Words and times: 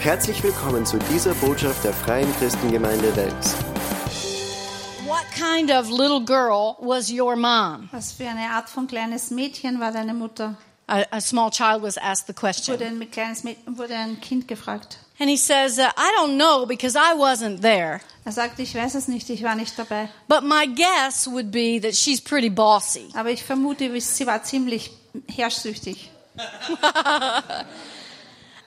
Herzlich 0.00 0.42
willkommen 0.42 0.86
zu 0.86 0.98
dieser 1.12 1.34
Botschaft 1.34 1.84
der 1.84 1.92
Freien 1.92 2.34
Christengemeinde 2.38 3.14
Wels. 3.16 3.54
What 5.04 5.26
kind 5.34 5.70
of 5.70 5.90
little 5.90 6.24
girl 6.24 6.76
was 6.80 7.10
your 7.10 7.36
mom? 7.36 7.90
Was 7.92 8.12
für 8.12 8.26
eine 8.26 8.48
Art 8.48 8.70
von 8.70 8.86
kleines 8.86 9.30
Mädchen 9.30 9.78
war 9.78 9.92
deine 9.92 10.14
Mutter? 10.14 10.56
A, 10.86 11.02
a 11.10 11.20
small 11.20 11.50
child 11.50 11.82
was 11.82 11.98
asked 11.98 12.26
the 12.28 12.32
Wurde 12.32 12.40
question. 12.40 12.80
ein, 12.80 13.10
kleines 13.10 13.44
Mädchen, 13.44 13.76
wurde 13.76 13.94
ein 13.94 14.18
Kind 14.22 14.48
gefragt. 14.48 14.96
And 15.18 15.28
he 15.28 15.36
says, 15.36 15.78
uh, 15.78 15.82
I 15.98 16.10
don't 16.18 16.38
know 16.38 16.64
because 16.64 16.96
I 16.96 17.14
wasn't 17.18 17.60
there. 17.60 18.00
Er 18.24 18.32
sagte, 18.32 18.62
ich 18.62 18.74
weiß 18.74 18.94
es 18.94 19.06
nicht, 19.06 19.28
ich 19.28 19.42
war 19.42 19.54
nicht 19.54 19.78
dabei. 19.78 20.08
But 20.28 20.44
my 20.44 20.66
guess 20.66 21.26
would 21.26 21.50
be 21.50 21.78
that 21.78 21.94
she's 21.94 22.22
pretty 22.22 22.48
bossy. 22.48 23.10
Aber 23.12 23.28
ich 23.28 23.44
vermute, 23.44 24.00
sie 24.00 24.26
war 24.26 24.42
ziemlich 24.44 24.92
herrschsüchtig. 25.28 26.10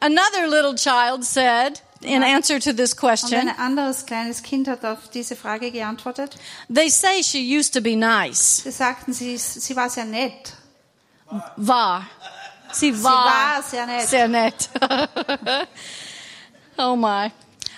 Another 0.03 0.49
little 0.49 0.75
child 0.75 1.23
said, 1.23 1.79
in 2.01 2.23
answer 2.23 2.59
to 2.59 2.73
this 2.73 2.91
Und 2.91 2.99
question, 2.99 3.39
ein 3.39 3.57
anderes 3.57 4.05
kleines 4.05 4.43
Kind 4.43 4.67
hat 4.67 4.83
auf 4.83 5.09
diese 5.13 5.37
Frage 5.37 5.71
geantwortet. 5.71 6.35
they 6.69 6.89
say 6.89 7.23
she 7.23 7.39
used 7.39 7.73
to 7.73 7.79
be 7.81 7.95
nice. 7.95 8.63
Sie 8.63 8.71
sagten, 8.71 9.13
sie, 9.13 9.37
sie 9.37 9.75
war 9.77 9.89
sehr 9.89 10.03
nett. 10.03 10.53
War. 11.55 12.05
Sie 12.73 12.91
war, 12.91 12.99
Sie 12.99 13.03
war. 13.03 13.25
war 13.25 13.63
sehr 13.63 13.85
nett. 13.85 14.09
Sehr 14.09 14.27
nett. 14.27 14.69
oh 16.77 16.95
my. 16.97 17.31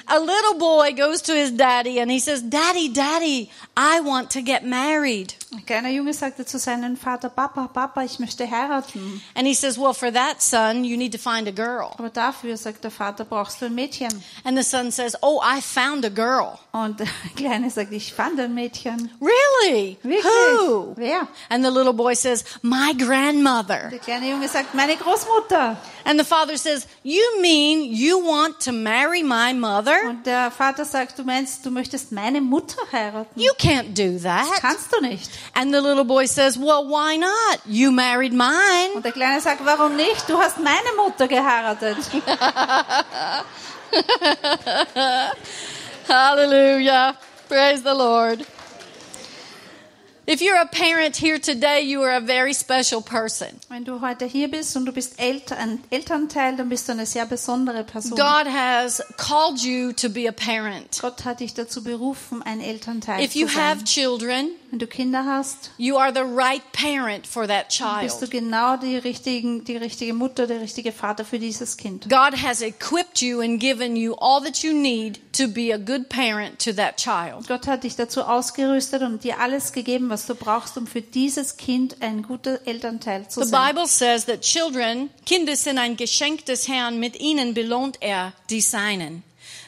A 0.08 0.20
little 0.20 0.54
boy 0.56 0.94
goes 0.94 1.22
to 1.24 1.34
his 1.34 1.52
daddy 1.52 2.00
and 2.00 2.12
he 2.12 2.20
says, 2.20 2.42
Daddy, 2.42 2.90
Daddy, 2.90 3.50
I 3.76 4.02
want 4.02 4.32
to 4.32 4.42
get 4.42 4.64
married. 4.64 5.34
Ein 5.52 5.66
kleiner 5.66 5.90
Junge 5.90 6.14
sagte 6.14 6.46
zu 6.46 6.60
seinem 6.60 6.98
Vater, 6.98 7.30
Papa, 7.30 7.70
Papa, 7.74 8.04
ich 8.04 8.20
möchte 8.20 8.50
heiraten. 8.50 9.22
And 9.36 9.48
he 9.48 9.54
says, 9.54 9.78
Well, 9.78 9.94
for 9.94 10.12
that, 10.12 10.42
son, 10.42 10.84
you 10.84 10.98
need 10.98 11.14
to 11.14 11.18
find 11.18 11.48
a 11.48 11.52
girl. 11.52 11.96
Aber 11.98 12.10
dafür, 12.10 12.58
sagt 12.58 12.84
der 12.84 12.92
Vater, 12.92 13.24
brauchst 13.24 13.62
du 13.62 13.66
ein 13.66 13.74
Mädchen. 13.74 14.12
And 14.44 14.58
the 14.58 14.64
son 14.64 14.92
says, 14.92 15.16
Oh, 15.22 15.42
I 15.42 15.62
found 15.62 16.04
a 16.06 16.10
girl. 16.10 16.60
Und 16.74 17.00
der 17.00 17.08
Kleine 17.36 17.70
sagt, 17.70 17.92
ich 17.94 18.14
fand 18.14 18.40
ein 18.40 18.54
Mädchen. 18.54 19.10
Really? 19.22 19.98
Wirklich? 20.04 20.24
Who? 20.26 20.94
Wer? 20.98 21.28
And 21.50 21.64
the 21.64 21.72
little 21.72 21.94
boy 21.94 22.16
says, 22.16 22.44
My 22.62 22.94
grandmother. 22.94 23.90
Der 23.92 24.00
kleine 24.00 24.30
Junge 24.30 24.50
sagt, 24.50 24.74
meine 24.76 24.98
Großmutter. 24.98 25.78
And 26.04 26.20
the 26.20 26.26
father 26.26 26.58
says, 26.58 26.86
You 27.04 27.42
mean 27.42 27.82
you 27.92 28.20
want 28.20 28.60
to 28.66 28.72
marry 28.72 29.24
my 29.24 29.54
mother? 29.54 29.95
Und 30.10 30.26
der 30.26 30.52
Vater 30.52 30.86
sagt, 30.86 31.18
du 31.20 31.24
meinst, 31.24 31.66
du 31.66 31.72
möchtest 31.72 32.12
meine 32.12 32.42
Mutter 32.42 32.78
heiraten? 32.92 33.40
You 33.40 33.52
can't 33.60 33.94
do 33.96 34.14
Das 34.22 34.48
that. 34.50 34.62
kannst 34.62 34.94
du 34.94 35.02
nicht. 35.02 35.30
And 35.54 35.72
the 35.74 35.80
little 35.80 36.04
boy 36.06 36.28
says, 36.28 36.58
Well, 36.58 36.86
why 36.88 37.18
not? 37.18 37.60
You 37.66 37.92
married 37.92 38.34
mine. 38.34 38.92
Und 38.96 39.04
der 39.06 39.12
Kleine 39.12 39.42
sagt, 39.42 39.64
warum 39.66 39.96
nicht? 39.96 40.28
Du 40.30 40.38
hast 40.38 40.58
meine 40.60 40.94
Mutter 40.98 41.28
geheiratet. 41.28 41.98
Hallelujah. 46.08 47.16
Praise 47.48 47.82
the 47.84 47.94
Lord. 47.94 48.46
If 50.28 50.42
you're 50.42 50.60
a 50.60 50.66
parent 50.66 51.16
here 51.16 51.38
today, 51.38 51.82
you 51.82 52.02
are 52.02 52.16
a 52.16 52.20
very 52.20 52.54
special 52.56 53.00
person. 53.02 53.60
Wenn 53.70 53.86
du 53.86 54.02
heute 54.02 54.26
hier 54.26 54.50
bist 54.50 54.76
und 54.76 54.88
du 54.88 54.92
bist 54.92 55.20
Eltern, 55.20 55.80
Elternteil, 55.92 56.56
dann 56.56 56.68
bist 56.68 56.88
du 56.88 56.94
eine 56.94 57.06
sehr 57.06 57.28
besondere 57.28 57.84
Person. 57.84 58.18
God 58.18 58.48
has 58.48 59.04
called 59.18 59.60
you 59.60 59.94
to 59.94 60.10
be 60.10 60.28
a 60.28 60.32
parent. 60.32 60.98
Gott 61.00 61.26
hat 61.26 61.42
dich 61.42 61.54
dazu 61.54 61.84
berufen, 61.84 62.42
ein 62.42 62.60
Elternteil 62.60 63.24
If 63.24 63.34
zu 63.34 63.40
you 63.40 63.48
have 63.48 63.84
children, 63.84 64.50
Wenn 64.76 64.80
du 64.80 64.88
Kinder 64.88 65.24
hast, 65.24 65.72
you 65.78 65.96
are 65.96 66.12
the 66.14 66.20
right 66.20 66.62
parent 66.74 67.26
for 67.26 67.48
that 67.48 67.70
bist 67.70 68.22
du 68.22 68.28
child. 68.28 68.32
genau 68.32 68.76
die, 68.76 68.98
richtigen, 68.98 69.64
die 69.64 69.78
richtige 69.78 70.14
Mutter, 70.14 70.48
der 70.48 70.60
richtige 70.60 70.92
Vater 70.92 71.24
für 71.24 71.40
dieses 71.40 71.78
Kind. 71.78 72.10
God 72.10 72.44
has 72.44 72.62
equipped 72.62 73.22
you 73.22 73.40
and 73.40 73.58
given 73.58 73.96
you 73.96 74.16
all 74.16 74.44
that 74.44 74.64
you 74.64 74.74
need 74.74 75.22
to 75.32 75.48
be 75.48 75.74
a 75.74 75.78
good 75.78 76.10
parent 76.10 76.60
to 76.62 76.74
that 76.74 76.98
child. 76.98 77.48
Gott 77.48 77.68
hat 77.68 77.86
dich 77.86 77.96
dazu 77.96 78.24
ausgerüstet 78.24 79.02
und 79.02 79.24
dir 79.24 79.40
alles 79.40 79.72
gegeben, 79.72 80.10
was 80.10 80.26
du 80.26 80.36
brauchst, 80.36 80.78
um 80.78 80.88
für 80.88 81.02
dieses 81.02 81.56
Kind 81.56 82.02
ein 82.02 82.24
guter 82.24 82.60
Elternteil 82.68 83.30
zu 83.30 83.46
The 83.46 83.50
sein. 83.52 83.70
Bible 83.70 83.88
says 83.88 84.26
that 84.26 84.42
children, 84.42 85.10
Kinder 85.26 85.56
sind 85.56 85.78
ein 85.78 85.96
Geschenk 85.96 86.44
des 86.48 86.68
Herrn, 86.68 87.00
mit 87.00 87.18
ihnen 87.22 87.54
belohnt 87.54 88.00
er 88.02 88.34
die 88.50 88.60
Seinen. 88.60 89.24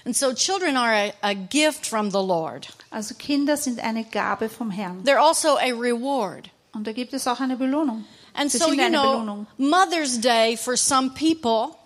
And 0.08 0.16
so 0.16 0.34
children 0.34 0.78
are 0.78 0.94
a, 0.94 1.14
a 1.22 1.36
gift 1.36 1.86
from 1.86 2.12
the 2.12 2.22
Lord. 2.22 2.66
Also 2.94 3.14
Kinder 3.14 3.58
sind 3.58 3.82
eine 3.82 4.06
Gabe 4.06 4.48
vom 4.48 4.72
Herrn. 4.72 5.04
They're 5.04 5.20
also 5.20 5.58
a 5.58 5.74
reward. 5.74 6.50
Und 6.74 6.88
da 6.88 6.94
gibt 6.94 7.14
es 7.14 7.28
auch 7.28 7.42
eine 7.42 7.58
Belohnung. 7.58 8.06
And 8.34 8.50
Sie 8.50 8.58
so, 8.58 8.72
you 8.72 8.88
know, 8.88 9.20
Belohnung. 9.20 9.48
Mother's 9.58 10.18
Day 10.18 10.56
for 10.56 10.78
some 10.78 11.10
people 11.10 11.78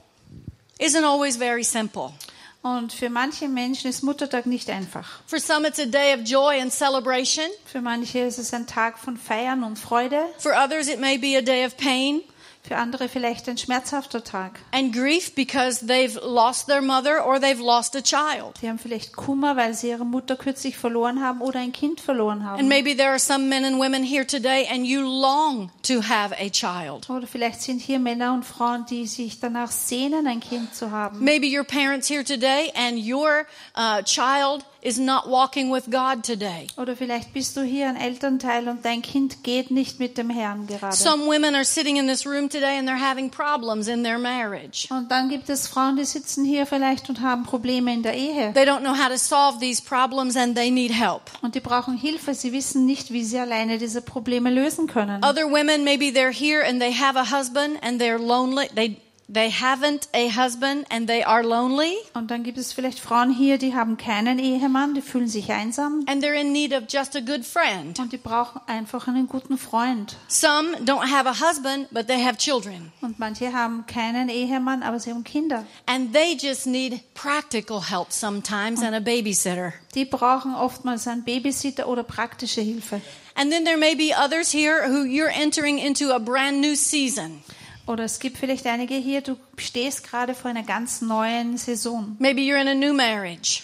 isn't 0.79 1.03
always 1.03 1.35
very 1.35 1.63
simple. 1.63 2.13
Und 2.61 2.93
für 2.93 3.09
manche 3.09 3.47
Menschen 3.47 3.89
ist 3.89 4.03
Muttertag 4.03 4.45
nicht 4.45 4.69
einfach. 4.69 5.23
For 5.25 5.39
some, 5.39 5.67
it's 5.67 5.79
a 5.79 5.87
day 5.87 6.13
of 6.13 6.23
joy 6.23 6.61
and 6.61 6.71
celebration. 6.71 7.45
Für 7.65 7.81
manche 7.81 8.19
ist 8.19 8.37
es 8.37 8.53
ein 8.53 8.67
Tag 8.67 8.99
von 8.99 9.17
Feiern 9.17 9.63
und 9.63 9.79
Freude. 9.79 10.27
For 10.37 10.51
others, 10.53 10.87
it 10.87 10.99
may 10.99 11.17
be 11.17 11.35
a 11.39 11.41
day 11.41 11.65
of 11.65 11.75
pain 11.75 12.21
Für 12.63 12.77
andere 12.77 13.09
vielleicht 13.09 13.49
ein 13.49 13.57
schmerzhafter 13.57 14.23
Tag. 14.23 14.59
and 14.71 14.93
grief 14.93 15.33
because 15.35 15.85
they've 15.85 16.19
lost 16.23 16.67
their 16.67 16.81
mother 16.81 17.25
or 17.25 17.39
they've 17.39 17.61
lost 17.61 17.95
a 17.95 18.01
child. 18.01 18.61
Die 18.61 18.69
haben 18.69 18.79
vielleicht 18.79 19.15
Kummer, 19.15 19.55
weil 19.57 19.73
sie 19.73 19.89
ihre 19.89 20.05
Mutter 20.05 20.35
kürzlich 20.35 20.77
verloren 20.77 21.21
haben 21.21 21.41
oder 21.41 21.59
ein 21.59 21.71
Kind 21.73 21.99
verloren 21.99 22.41
And 22.43 22.69
maybe 22.69 22.95
there 22.95 23.09
are 23.09 23.19
some 23.19 23.47
men 23.49 23.65
and 23.65 23.77
women 23.79 24.03
here 24.03 24.25
today 24.25 24.67
and 24.71 24.85
you 24.85 25.01
long 25.01 25.71
to 25.83 26.01
have 26.01 26.35
a 26.39 26.49
child. 26.49 27.09
Oder 27.09 27.27
vielleicht 27.27 27.61
sind 27.61 27.81
hier 27.81 27.99
Männer 27.99 28.33
und 28.33 28.43
Frauen, 28.45 28.85
die 28.89 29.07
sich 29.07 29.39
danach 29.39 29.71
sehnen, 29.71 30.27
ein 30.27 30.39
Kind 30.39 30.73
zu 30.75 30.91
haben. 30.91 31.23
Maybe 31.23 31.47
your 31.47 31.63
parents 31.63 32.07
here 32.09 32.23
today 32.23 32.71
and 32.75 32.97
your 32.97 33.45
uh, 33.75 34.01
child 34.03 34.65
is 34.81 34.97
not 34.97 35.27
walking 35.27 35.71
with 35.71 35.89
God 35.89 36.23
today. 36.23 36.67
Oder 36.77 36.95
vielleicht 36.95 37.33
bist 37.33 37.55
du 37.55 37.61
hier 37.61 37.87
ein 37.87 37.95
Elternteil 37.95 38.67
und 38.67 38.83
dein 38.83 39.01
Kind 39.01 39.43
geht 39.43 39.71
nicht 39.71 39.99
mit 39.99 40.17
dem 40.17 40.29
Herrn 40.29 40.67
gerade. 40.67 40.95
Some 40.95 41.25
women 41.25 41.55
are 41.55 41.63
sitting 41.63 41.97
in 41.97 42.07
this 42.07 42.25
room 42.25 42.49
today 42.49 42.77
and 42.77 42.89
they're 42.89 42.99
having 42.99 43.29
problems 43.29 43.87
in 43.87 44.03
their 44.03 44.17
marriage. 44.17 44.87
Und 44.89 45.11
dann 45.11 45.29
gibt 45.29 45.49
es 45.49 45.67
Frauen, 45.67 45.97
die 45.97 46.05
sitzen 46.05 46.43
hier 46.43 46.65
vielleicht 46.65 47.09
und 47.09 47.21
haben 47.21 47.43
Probleme 47.43 47.93
in 47.93 48.01
der 48.03 48.15
Ehe. 48.15 48.53
They 48.53 48.63
don't 48.63 48.81
know 48.81 48.95
how 48.95 49.09
to 49.09 49.17
solve 49.17 49.59
these 49.59 49.81
problems 49.81 50.35
and 50.35 50.55
they 50.55 50.71
need 50.71 50.91
help. 50.91 51.23
Und 51.41 51.55
die 51.55 51.59
brauchen 51.59 51.95
Hilfe. 51.95 52.33
Sie 52.33 52.51
wissen 52.51 52.85
nicht, 52.85 53.11
wie 53.13 53.23
sie 53.23 53.39
alleine 53.39 53.77
diese 53.77 54.01
Probleme 54.01 54.49
lösen 54.49 54.87
können. 54.87 55.23
Other 55.23 55.49
women, 55.49 55.83
maybe 55.83 56.11
they're 56.11 56.33
here 56.33 56.65
and 56.67 56.81
they 56.81 56.93
have 56.93 57.17
a 57.17 57.31
husband 57.31 57.77
and 57.83 58.01
they're 58.01 58.17
lonely. 58.17 58.67
They, 58.75 58.97
they 59.27 59.49
haven't 59.49 60.09
a 60.13 60.29
husband 60.29 60.85
and 60.89 61.07
they 61.07 61.23
are 61.23 61.41
lonely 61.43 61.93
Und 62.13 62.31
dann 62.31 62.43
gibt 62.43 62.57
es 62.57 62.73
vielleicht 62.73 62.99
Frauen 62.99 63.31
hier, 63.31 63.57
die 63.57 63.73
haben 63.73 63.95
keinen 63.97 64.39
Ehemann, 64.39 64.93
die 64.93 65.01
fühlen 65.01 65.27
sich 65.27 65.51
einsam. 65.51 66.03
and 66.07 66.23
they're 66.23 66.33
in 66.39 66.51
need 66.51 66.73
of 66.73 66.83
just 66.89 67.15
a 67.15 67.21
good 67.21 67.45
friend. 67.45 67.97
Und 67.99 68.11
die 68.11 68.17
brauchen 68.17 68.59
einfach 68.67 69.07
einen 69.07 69.27
guten 69.27 69.57
Freund. 69.57 70.17
Some 70.27 70.75
don't 70.85 71.09
have 71.09 71.27
a 71.29 71.33
husband, 71.39 71.87
but 71.91 72.07
they 72.07 72.21
have 72.23 72.37
children. 72.37 72.91
Und 73.01 73.19
manche 73.19 73.53
haben 73.53 73.85
keinen 73.85 74.29
Ehemann, 74.29 74.83
aber 74.83 74.99
sie 74.99 75.11
haben 75.11 75.23
Kinder. 75.23 75.65
And 75.85 76.13
they 76.13 76.35
just 76.39 76.67
need 76.67 77.01
practical 77.13 77.81
help 77.89 78.11
sometimes 78.11 78.81
and 78.83 78.93
a 78.95 78.99
babysitter. 78.99 79.73
Die 79.95 80.05
brauchen 80.05 80.53
oftmals 80.55 81.07
einen 81.07 81.23
Babysitter 81.23 81.87
oder 81.87 82.03
praktische 82.03 82.61
Hilfe. 82.61 83.01
And 83.35 83.49
then 83.51 83.63
there 83.63 83.77
may 83.77 83.95
be 83.95 84.13
others 84.13 84.51
here 84.53 84.89
who 84.89 85.03
you're 85.05 85.31
entering 85.31 85.77
into 85.77 86.11
a 86.11 86.19
brand 86.19 86.59
new 86.59 86.75
season. 86.75 87.41
Oder 87.91 88.05
es 88.05 88.19
gibt 88.19 88.37
vielleicht 88.37 88.65
einige 88.67 88.95
hier, 88.95 89.19
du 89.19 89.35
stehst 89.57 90.05
gerade 90.07 90.33
vor 90.33 90.49
einer 90.49 90.63
ganz 90.63 91.01
neuen 91.01 91.57
Saison. 91.57 92.15
Maybe 92.19 92.39
you're 92.39 92.61
in 92.61 92.69
a 92.69 92.73
new 92.73 92.93
marriage. 92.93 93.63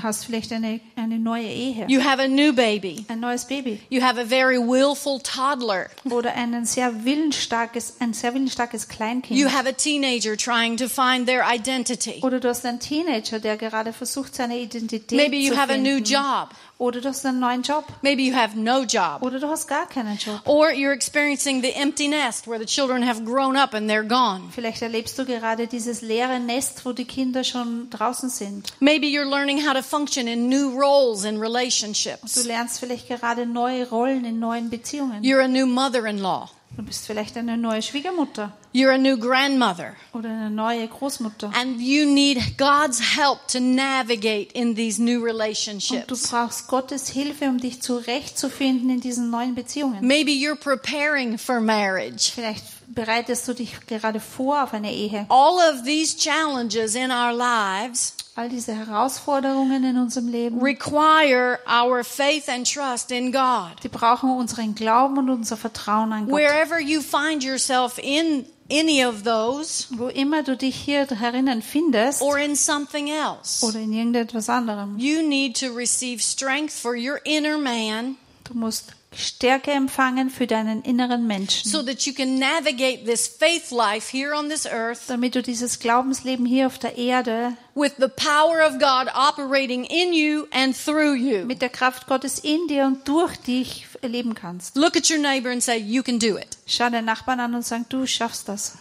Hast 0.00 0.26
vielleicht 0.26 0.52
eine, 0.52 0.80
eine 0.94 1.18
neue 1.18 1.48
Ehe. 1.48 1.84
You 1.88 2.04
have 2.04 2.22
a 2.22 2.28
new 2.28 2.52
baby. 2.52 3.04
Ein 3.08 3.18
neues 3.18 3.44
Baby. 3.44 3.80
You 3.90 4.02
have 4.02 4.20
a 4.20 4.24
very 4.24 4.58
willful 4.58 5.20
toddler. 5.20 5.88
Oder 6.08 6.34
ein 6.34 6.64
sehr 6.64 7.04
willensstarkes, 7.04 7.96
ein 7.98 8.12
sehr 8.12 8.34
willensstarkes 8.34 8.86
Kleinkind. 8.86 9.36
You 9.36 9.48
have 9.50 9.68
a 9.68 9.72
teenager 9.72 10.36
trying 10.36 10.76
to 10.76 10.88
find 10.88 11.26
their 11.26 11.42
identity. 11.44 12.20
Oder 12.22 12.38
du 12.38 12.48
hast 12.48 12.64
einen 12.64 12.78
Teenager, 12.78 13.40
der 13.40 13.56
gerade 13.56 13.92
versucht, 13.92 14.36
seine 14.36 14.60
Identität 14.60 15.18
Maybe 15.18 15.36
you 15.38 15.54
zu 15.54 15.60
have 15.60 15.72
a 15.72 15.76
new 15.76 15.98
job. 15.98 16.50
Oder 16.78 17.00
du 17.00 17.08
hast 17.08 17.24
einen 17.24 17.40
neuen 17.40 17.62
Job. 17.62 17.86
Maybe 18.02 18.20
you 18.22 18.34
have 18.36 18.54
no 18.58 18.82
job. 18.82 19.22
Oder 19.22 19.38
du 19.40 19.48
hast 19.48 19.66
gar 19.66 19.86
keinen 19.88 20.18
Job. 20.18 20.42
Or 20.44 20.70
you're 20.72 20.92
experiencing 20.92 21.62
the 21.62 21.72
empty 21.74 22.06
nest 22.06 22.46
where 22.46 22.58
the 22.58 22.66
children 22.66 23.02
have 23.08 23.24
grown 23.24 23.56
up 23.56 23.72
and 23.72 23.88
they're 23.90 24.06
gone. 24.06 24.50
Vielleicht 24.54 24.82
erlebst 24.82 25.18
du 25.18 25.24
gerade 25.24 25.66
dieses 25.66 26.02
leere 26.02 26.38
Nest, 26.38 26.84
wo 26.84 26.92
die 26.92 27.06
Kinder 27.06 27.44
schon 27.44 27.88
draußen 27.88 28.28
sind. 28.28 28.74
Maybe 28.80 29.06
you're 29.06 29.24
learning 29.28 29.66
how 29.66 29.72
to 29.72 29.82
function 29.82 30.26
in 30.28 30.50
new 30.50 30.78
roles 30.78 31.24
in 31.24 31.36
Du 31.36 31.40
relationships. 31.40 32.44
lernst 32.44 32.78
vielleicht 32.80 33.08
gerade 33.08 33.46
neue 33.46 33.88
Rollen 33.88 34.26
in 34.26 34.38
neuen 34.38 34.68
Beziehungen. 34.68 35.24
You're 35.24 35.42
a 35.42 35.48
new 35.48 35.66
mother 35.66 36.04
in 36.06 36.18
law. 36.18 36.50
Du 36.76 36.82
bist 36.82 37.06
vielleicht 37.06 37.36
eine 37.38 37.56
neue 37.56 37.80
Schwiegermutter 37.80 38.52
You're 38.74 38.92
a 38.92 38.98
new 38.98 39.16
grandmother. 39.18 39.94
oder 40.12 40.28
eine 40.28 40.50
neue 40.50 40.86
Großmutter. 40.86 41.50
And 41.58 41.80
you 41.80 42.04
need 42.04 42.58
God's 42.58 43.00
help 43.16 43.48
to 43.48 43.58
navigate 43.60 44.52
in 44.52 44.74
these 44.76 45.00
new 45.02 45.14
Und 45.16 45.20
du 45.20 45.24
relationships. 45.26 46.28
brauchst 46.30 46.68
Gottes 46.68 47.08
Hilfe, 47.08 47.46
um 47.46 47.58
dich 47.58 47.80
zurechtzufinden 47.80 48.90
in 48.90 49.00
diesen 49.00 49.30
neuen 49.30 49.54
Beziehungen. 49.54 50.06
Maybe 50.06 50.30
you're 50.32 50.54
preparing 50.56 51.38
for 51.38 51.60
marriage. 51.60 52.30
Vielleicht 52.34 52.64
bereitest 52.88 53.46
du 53.48 53.54
dich 53.54 53.86
gerade 53.86 54.20
vor 54.20 54.64
auf 54.64 54.74
eine 54.74 54.92
Ehe. 54.92 55.26
All 55.28 55.58
of 55.72 55.84
these 55.84 56.16
challenges 56.16 56.94
in 56.94 57.10
our 57.10 57.32
lives 57.32 58.14
All 58.38 58.50
diese 58.50 58.74
Herausforderungen 58.74 59.82
in 59.82 59.96
unserem 59.96 60.28
Leben, 60.28 60.60
require 60.60 61.58
our 61.66 62.04
faith 62.04 62.50
and 62.50 62.70
trust 62.70 63.10
in 63.10 63.32
God. 63.32 63.82
die 63.82 63.88
brauchen 63.88 64.30
unseren 64.30 64.74
Glauben 64.74 65.16
und 65.18 65.30
unser 65.30 65.56
Vertrauen 65.56 66.12
an 66.12 66.26
Gott. 66.26 66.38
Wherever 66.38 66.78
you 66.78 67.00
find 67.00 67.42
yourself 67.42 67.98
in 67.98 68.44
any 68.70 69.02
of 69.02 69.22
those 69.22 69.86
Wo 69.90 70.08
immer 70.08 70.42
du 70.42 70.54
dich 70.54 70.76
hier 70.76 71.06
herinnen 71.06 71.62
findest 71.62 72.20
or 72.20 72.38
in 72.38 72.56
something 72.56 73.08
else, 73.08 73.64
oder 73.64 73.78
in 73.78 73.94
irgendetwas 73.94 74.50
anderem, 74.50 74.98
you 74.98 75.22
need 75.22 75.58
to 75.58 75.72
receive 75.72 76.22
strength 76.22 76.72
for 76.72 76.94
your 76.94 77.18
inner 77.24 77.56
man 77.56 78.16
du 78.44 78.54
musst 78.54 78.92
Stärke 79.16 79.70
empfangen 79.70 80.30
für 80.30 80.46
deinen 80.46 80.82
inneren 80.82 81.26
Menschen, 81.26 81.70
so 81.70 81.82
that 81.82 82.02
you 82.02 82.12
can 82.12 82.38
navigate 82.38 83.04
this 83.04 83.26
faith 83.26 83.70
life 83.70 84.10
here 84.10 84.34
on 84.34 84.48
this 84.48 84.66
earth 84.66 85.08
damit 85.08 85.34
du 85.34 85.42
dieses 85.42 85.78
Glaubensleben 85.78 86.44
hier 86.46 86.66
auf 86.66 86.78
der 86.78 86.96
Erde 86.98 87.56
with 87.74 87.92
the 87.98 88.08
power 88.08 88.66
of 88.66 88.78
God 88.78 89.08
operating 89.14 89.84
in 89.84 90.12
you 90.12 90.46
and 90.50 90.76
through 90.76 91.14
you. 91.14 91.44
mit 91.44 91.62
der 91.62 91.70
Kraft 91.70 92.06
Gottes 92.06 92.38
in 92.38 92.68
dir 92.68 92.84
und 92.84 93.06
durch 93.08 93.36
dich 93.38 93.86
erleben 94.02 94.34
kannst. 94.34 94.76
Look 94.76 94.96
at 94.96 95.10
your 95.10 95.18
neighbor 95.18 95.50
and 95.50 95.62
say, 95.62 95.76
You 95.78 96.02
can 96.02 96.18
do 96.18 96.36
it. 96.36 96.58
Schau 96.66 96.90
deinen 96.90 97.04
Nachbarn 97.06 97.40
an 97.40 97.54
und 97.54 97.64
sag, 97.64 97.88
du 97.88 98.06
schaffst 98.06 98.48
das. 98.48 98.74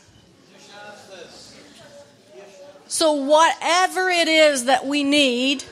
So, 2.88 3.14
whatever 3.28 4.10
it 4.10 4.28
is 4.28 4.66
that 4.66 4.86
we 4.86 5.04
need, 5.04 5.66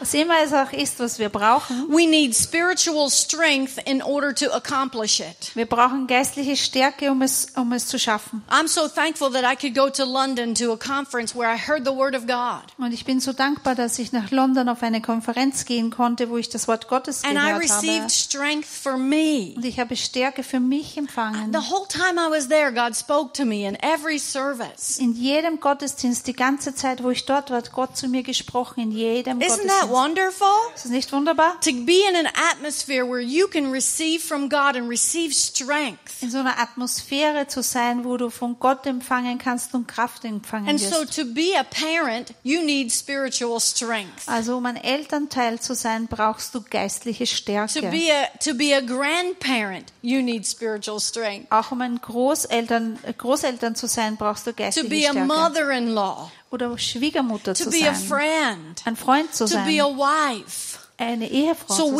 Was 0.00 0.14
immer 0.14 0.34
es 0.42 0.52
auch 0.52 0.72
ist, 0.72 0.98
was 0.98 1.18
wir 1.18 1.28
brauchen, 1.28 1.86
we 1.88 2.08
need 2.08 2.34
spiritual 2.34 3.10
strength 3.10 3.78
in 3.86 4.02
order 4.02 4.34
to 4.34 4.50
accomplish 4.50 5.20
it. 5.20 5.52
wir 5.54 5.66
brauchen 5.66 6.06
geistliche 6.06 6.56
Stärke, 6.56 7.10
um 7.10 7.22
es, 7.22 7.48
um 7.56 7.72
es 7.72 7.86
zu 7.86 7.98
schaffen. 7.98 8.42
I'm 8.50 8.66
so 8.66 8.88
thankful 8.88 9.30
that 9.32 9.44
I 9.44 9.54
could 9.56 9.74
go 9.74 9.90
to 9.90 10.04
London 10.04 10.54
to 10.54 10.72
a 10.72 10.76
conference 10.76 11.34
where 11.36 11.52
I 11.52 11.58
heard 11.58 11.84
the 11.86 11.94
Word 11.94 12.14
of 12.16 12.26
God. 12.26 12.62
Und 12.78 12.92
ich 12.92 13.04
bin 13.04 13.20
so 13.20 13.32
dankbar, 13.32 13.74
dass 13.74 13.98
ich 13.98 14.12
nach 14.12 14.30
London 14.30 14.68
auf 14.68 14.82
eine 14.82 15.02
Konferenz 15.02 15.66
gehen 15.66 15.90
konnte, 15.90 16.30
wo 16.30 16.38
ich 16.38 16.48
das 16.48 16.66
Wort 16.66 16.88
Gottes 16.88 17.22
And 17.24 17.34
I 17.34 17.46
gehört 17.48 17.62
received 17.62 18.00
habe. 18.00 18.10
strength 18.10 18.66
for 18.66 18.96
me. 18.96 19.52
Und 19.56 19.64
ich 19.64 19.78
habe 19.78 19.96
Stärke 19.96 20.42
für 20.42 20.60
mich 20.60 20.96
empfangen. 20.96 21.52
The 21.52 21.70
whole 21.70 21.86
time 21.88 22.18
I 22.18 22.30
was 22.30 22.48
there, 22.48 22.72
God 22.72 22.96
spoke 22.96 23.34
to 23.34 23.44
me 23.44 23.68
in 23.68 23.76
every 23.76 24.18
service. 24.18 24.98
In 24.98 25.12
jedem 25.14 25.60
Gottesdienst, 25.60 26.26
die 26.26 26.32
ganze 26.32 26.74
Zeit, 26.74 27.02
wo 27.02 27.10
ich 27.10 27.26
dort 27.26 27.50
war, 27.50 27.58
hat 27.58 27.72
Gott 27.72 27.96
zu 27.96 28.08
mir 28.08 28.22
gesprochen. 28.22 28.80
In 28.80 28.92
jedem 28.92 29.40
Isn't 29.40 29.66
that 29.90 29.96
wonderful? 29.96 30.46
Ist 30.74 30.84
das 30.84 30.90
nicht 30.92 31.12
wunderbar? 31.12 31.60
To 31.60 31.70
be 31.72 32.00
in 32.08 32.16
an 32.16 32.26
atmosphere 32.52 33.04
where 33.06 33.20
you 33.20 33.48
can 33.48 33.70
receive 33.70 34.22
from 34.22 34.48
God 34.48 34.76
and 34.76 34.88
receive 34.88 35.34
strength. 35.34 36.22
In 36.22 36.30
so 36.30 36.38
einer 36.38 36.58
Atmosphäre 36.58 37.46
zu 37.46 37.62
sein, 37.62 38.04
wo 38.04 38.16
du 38.16 38.30
von 38.30 38.58
Gott 38.58 38.86
empfangen 38.86 39.38
kannst 39.38 39.74
und 39.74 39.86
Kraft 39.88 40.24
empfangen 40.24 40.68
And 40.68 40.80
so 40.80 41.02
wirst. 41.02 41.14
to 41.16 41.24
be 41.24 41.52
a 41.58 41.64
parent, 41.64 42.32
you 42.42 42.62
need 42.62 42.92
spiritual 42.92 43.60
strength. 43.60 44.26
Also 44.26 44.56
um 44.56 44.66
ein 44.66 44.76
Elternteil 44.76 45.60
zu 45.60 45.74
sein, 45.74 46.06
brauchst 46.06 46.54
du 46.54 46.62
geistliche 46.62 47.24
To 47.24 47.34
Stärke. 47.34 47.80
be 47.90 48.08
a 48.12 48.26
to 48.38 48.54
be 48.54 48.74
a 48.76 48.80
grandparent, 48.80 49.92
you 50.02 50.20
need 50.22 50.46
spiritual 50.46 51.00
strength. 51.00 51.50
Auch 51.50 51.70
um 51.72 51.80
ein 51.80 52.00
Großeltern, 52.00 52.98
Großeltern 53.18 53.74
zu 53.74 53.86
sein, 53.86 54.16
brauchst 54.16 54.46
du 54.46 54.50
To 54.52 54.56
geistliche 54.56 54.88
be 54.88 55.06
a 55.08 55.10
Stärke. 55.12 55.26
mother-in-law, 55.26 56.30
Oder 56.50 56.76
Schwiegermutter 56.78 57.54
zu 57.54 57.70
sein. 57.70 57.94
friend, 57.94 58.82
Ein 58.84 58.96
Freund 58.96 59.32
zu 59.34 59.46
sein. 59.46 59.66
wife. 59.66 60.78
Eine 61.00 61.30
Ehefrau 61.30 61.74
So 61.74 61.84
zu 61.84 61.90
sein. 61.92 61.96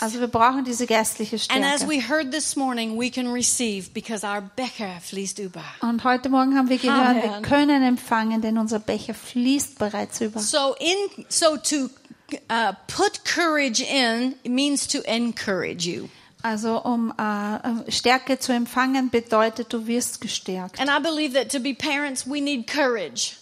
Also 0.00 0.18
wir 0.18 0.26
brauchen 0.26 0.64
diese 0.64 0.86
geistliche 0.86 1.38
Stärke. 1.38 1.60
Und 5.80 6.02
heute 6.04 6.28
Morgen 6.30 6.56
haben 6.56 6.68
wir 6.68 6.78
gehört, 6.78 7.22
wir 7.22 7.30
Amen. 7.30 7.42
können 7.42 7.82
empfangen, 7.84 8.42
denn 8.42 8.58
unser 8.58 8.80
Becher 8.80 9.14
fließt 9.14 9.78
bereits 9.78 10.20
über. 10.20 10.40
So 10.40 10.74
in 10.80 11.26
so 11.28 11.56
to 11.56 11.90
uh, 12.50 12.72
put 12.88 13.24
courage 13.24 13.82
in 13.82 14.34
means 14.44 14.88
to 14.88 14.98
encourage 15.02 15.86
you. 15.86 16.08
Also 16.42 16.82
um 16.82 17.12
äh, 17.18 17.90
Stärke 17.90 18.38
zu 18.38 18.52
empfangen, 18.52 19.10
bedeutet, 19.10 19.72
du 19.72 19.86
wirst 19.86 20.20
gestärkt. 20.20 20.80
And 20.80 20.88
I 20.88 21.02
believe 21.02 21.34
that 21.34 21.50
to 21.52 21.58
be 21.60 21.74
parents, 21.74 22.26
we 22.26 22.40
need 22.40 22.66
courage, 22.66 23.32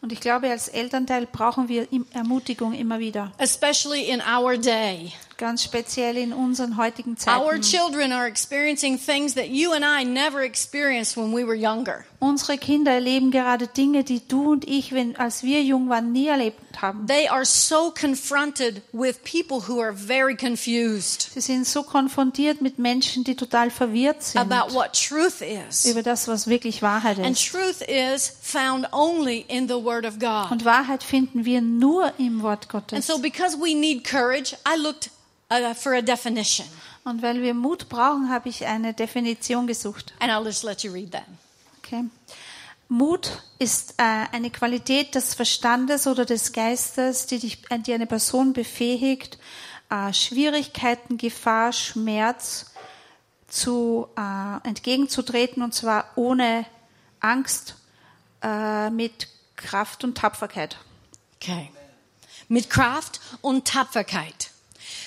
Und 0.00 0.12
ich 0.12 0.20
glaube, 0.20 0.48
als 0.48 0.68
Elternteil 0.68 1.26
brauchen 1.26 1.68
wir 1.68 1.88
Ermutigung 2.12 2.72
immer 2.72 3.00
wieder. 3.00 3.32
especially 3.38 4.04
in 4.08 4.20
our 4.22 4.56
day. 4.56 5.12
Ganz 5.36 5.62
speziell 5.62 6.16
in 6.16 6.32
unseren 6.32 6.76
heutigen 6.76 7.12
Our 7.12 7.16
Zeiten. 7.60 7.60
children 7.62 8.12
are 8.12 8.26
experiencing 8.26 8.98
things 8.98 9.34
that 9.34 9.48
you 9.48 9.72
and 9.72 9.84
I 9.84 10.04
never 10.04 10.42
experienced 10.42 11.16
when 11.16 11.32
we 11.32 11.44
were 11.46 11.54
younger. 11.54 12.04
Unsere 12.20 12.58
Kinder 12.58 12.90
erleben 12.90 13.30
gerade 13.30 13.68
Dinge, 13.68 14.02
die 14.02 14.20
du 14.26 14.50
und 14.50 14.66
ich, 14.66 14.90
wenn, 14.92 15.14
als 15.14 15.44
wir 15.44 15.62
jung 15.62 15.88
waren, 15.88 16.10
nie 16.10 16.26
erlebt 16.26 16.58
haben. 16.82 17.06
They 17.06 17.28
are 17.28 17.44
so 17.44 17.92
confronted 17.92 18.82
with 18.92 19.18
people 19.22 19.68
who 19.68 19.80
are 19.80 19.92
very 19.94 20.34
confused 20.36 21.30
Sie 21.32 21.40
sind 21.40 21.64
so 21.64 21.84
konfrontiert 21.84 22.60
mit 22.60 22.80
Menschen, 22.80 23.22
die 23.22 23.36
total 23.36 23.70
verwirrt 23.70 24.22
sind 24.24 24.40
about 24.40 24.74
what 24.74 24.94
truth 24.94 25.40
is. 25.42 25.84
über 25.86 26.02
das, 26.02 26.26
was 26.26 26.48
wirklich 26.48 26.82
Wahrheit 26.82 27.18
And 27.18 27.30
ist. 27.38 27.52
truth 27.52 27.82
is 27.82 28.28
found 28.42 28.88
only 28.92 29.44
in 29.46 29.68
the 29.68 29.74
Word 29.76 30.04
of 30.04 30.18
God. 30.18 30.50
Und 30.50 30.64
Wahrheit 30.64 31.04
finden 31.04 31.44
wir 31.44 31.60
nur 31.60 32.12
im 32.18 32.42
Wort 32.42 32.64
And 32.64 32.68
Gottes. 32.90 33.06
so, 33.06 33.18
because 33.20 33.56
we 33.56 33.74
need 33.76 34.02
courage, 34.02 34.56
I 34.66 34.76
looked 34.76 35.10
uh, 35.52 35.72
for 35.72 35.92
a 35.94 36.02
definition. 36.02 36.66
Und 37.04 37.22
weil 37.22 37.40
wir 37.42 37.54
Mut 37.54 37.88
brauchen, 37.88 38.28
habe 38.28 38.48
ich 38.48 38.66
eine 38.66 38.92
Definition 38.92 39.68
gesucht. 39.68 40.12
And 40.18 40.32
I'll 40.32 40.44
just 40.44 40.64
let 40.64 40.82
you 40.82 40.92
read 40.92 41.12
that. 41.12 41.22
Okay. 41.88 42.04
Mut 42.88 43.42
ist 43.58 43.94
äh, 43.96 44.02
eine 44.32 44.50
Qualität 44.50 45.14
des 45.14 45.34
Verstandes 45.34 46.06
oder 46.06 46.26
des 46.26 46.52
Geistes, 46.52 47.26
die, 47.26 47.38
dich, 47.38 47.62
die 47.86 47.94
eine 47.94 48.06
Person 48.06 48.52
befähigt, 48.52 49.38
äh, 49.88 50.12
Schwierigkeiten, 50.12 51.16
Gefahr, 51.16 51.72
Schmerz 51.72 52.72
zu, 53.46 54.08
äh, 54.16 54.68
entgegenzutreten 54.68 55.62
und 55.62 55.72
zwar 55.72 56.10
ohne 56.14 56.66
Angst, 57.20 57.76
äh, 58.42 58.90
mit 58.90 59.28
Kraft 59.56 60.04
und 60.04 60.16
Tapferkeit. 60.18 60.76
Okay. 61.40 61.70
Mit 62.48 62.68
Kraft 62.68 63.20
und 63.40 63.66
Tapferkeit. 63.66 64.50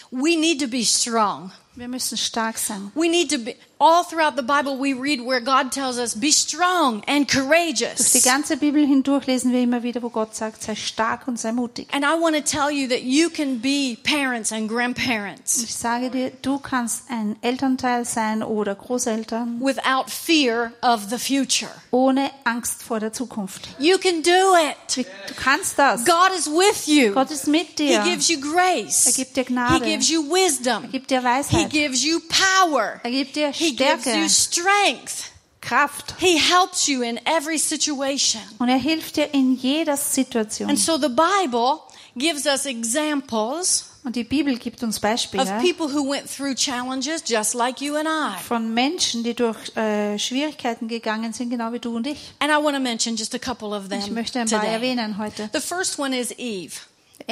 We 0.09 0.35
need 0.35 0.59
to 0.61 0.67
be 0.67 0.83
strong. 0.83 1.51
Wir 1.75 1.87
müssen 1.87 2.17
stark 2.17 2.57
sein. 2.57 2.91
We 2.95 3.07
need 3.07 3.31
to 3.31 3.37
be, 3.37 3.55
all 3.81 4.03
throughout 4.03 4.35
the 4.35 4.43
Bible, 4.43 4.77
we 4.77 4.93
read 4.93 5.19
where 5.21 5.41
God 5.41 5.71
tells 5.71 5.97
us, 5.97 6.13
be 6.13 6.31
strong 6.31 7.03
and 7.07 7.27
Durch 7.27 7.41
die 7.41 7.47
courageous. 7.47 8.23
ganze 8.23 8.55
Bibel 8.57 8.85
hindurch 8.85 9.25
lesen 9.25 9.51
wir 9.51 9.61
immer 9.61 9.81
wieder, 9.81 10.03
wo 10.03 10.09
Gott 10.09 10.35
sagt, 10.35 10.61
sei 10.61 10.75
stark 10.75 11.27
und 11.27 11.39
sei 11.39 11.51
mutig. 11.51 11.87
And 11.91 12.05
I 12.05 12.13
want 12.21 12.35
to 12.35 12.41
tell 12.43 12.69
you 12.69 12.87
that 12.89 13.01
you 13.01 13.29
can 13.29 13.59
be 13.59 13.97
parents 14.03 14.51
and 14.51 14.69
grandparents 14.69 15.63
Ich 15.63 15.73
sage 15.73 16.11
dir, 16.11 16.31
du 16.43 16.59
kannst 16.59 17.05
ein 17.09 17.35
Elternteil 17.41 18.05
sein 18.05 18.43
oder 18.43 18.75
Großeltern 18.75 19.59
without 19.59 20.09
fear 20.09 20.71
of 20.83 21.07
the 21.09 21.17
future. 21.17 21.71
ohne 21.89 22.29
Angst 22.43 22.83
vor 22.83 22.99
der 22.99 23.11
Zukunft. 23.13 23.67
You 23.79 23.97
can 23.97 24.21
do 24.21 24.29
it. 24.29 25.05
Du 25.27 25.33
kannst 25.35 25.79
das. 25.79 26.05
God 26.05 26.29
is 26.37 26.47
with 26.47 26.85
you. 26.87 27.13
Gott 27.13 27.31
ist 27.31 27.47
mit 27.47 27.79
dir. 27.79 28.03
He 28.03 28.11
gives 28.11 28.29
you 28.29 28.39
grace. 28.39 29.07
Er 29.07 29.13
gibt 29.13 29.35
dir 29.35 29.43
Gnade. 29.43 29.83
He 29.83 29.91
gives 29.91 30.09
you 30.09 30.21
wisdom. 30.31 30.83
Er 30.83 30.89
gibt 30.89 31.09
dir 31.09 31.23
Weisheit. 31.23 31.71
He 31.71 31.79
gives 31.87 32.03
you 32.03 32.19
power. 32.29 32.99
Er 33.03 33.11
gibt 33.11 33.35
dir 33.35 33.51
He 33.71 33.75
gives 33.75 34.05
you 34.05 34.11
Stärke, 34.11 34.29
strength. 34.29 35.31
Kraft. 35.61 36.15
He 36.19 36.37
helps 36.37 36.87
you 36.87 37.01
in 37.03 37.19
every 37.25 37.59
situation. 37.59 38.41
Und 38.59 38.69
er 38.69 38.77
hilft 38.77 39.15
dir 39.17 39.33
in 39.33 39.55
jeder 39.55 39.95
Situation. 39.95 40.69
And 40.69 40.79
so 40.79 40.97
the 40.97 41.09
Bible 41.09 41.79
gives 42.15 42.45
us 42.45 42.65
examples 42.65 43.85
Und 44.03 44.15
die 44.15 44.23
Bibel 44.23 44.57
gibt 44.57 44.81
uns 44.81 44.95
of 44.95 45.01
Beispiele 45.03 45.45
people 45.61 45.87
who 45.93 46.09
went 46.09 46.27
through 46.27 46.55
challenges 46.55 47.23
just 47.27 47.53
like 47.53 47.79
you 47.81 47.95
and 47.95 48.07
I. 48.07 48.41
von 48.43 48.73
Menschen, 48.73 49.23
die 49.23 49.35
durch 49.35 49.75
äh, 49.77 50.17
Schwierigkeiten 50.17 50.87
gegangen 50.87 51.33
sind, 51.33 51.51
genau 51.51 51.71
wie 51.71 51.79
du 51.79 51.95
und 51.95 52.07
ich. 52.07 52.33
And 52.39 52.51
I 52.51 52.55
want 52.55 52.75
to 52.75 52.81
mention 52.81 53.15
just 53.15 53.35
a 53.35 53.39
couple 53.39 53.67
of 53.67 53.91
Ich 53.91 54.09
möchte 54.09 54.39
ein 54.39 54.49
paar 54.49 54.61
today. 54.61 54.73
erwähnen 54.73 55.19
heute. 55.19 55.49
The 55.53 55.59
first 55.59 55.99
one 55.99 56.17
is 56.17 56.31
Eve. 56.37 56.73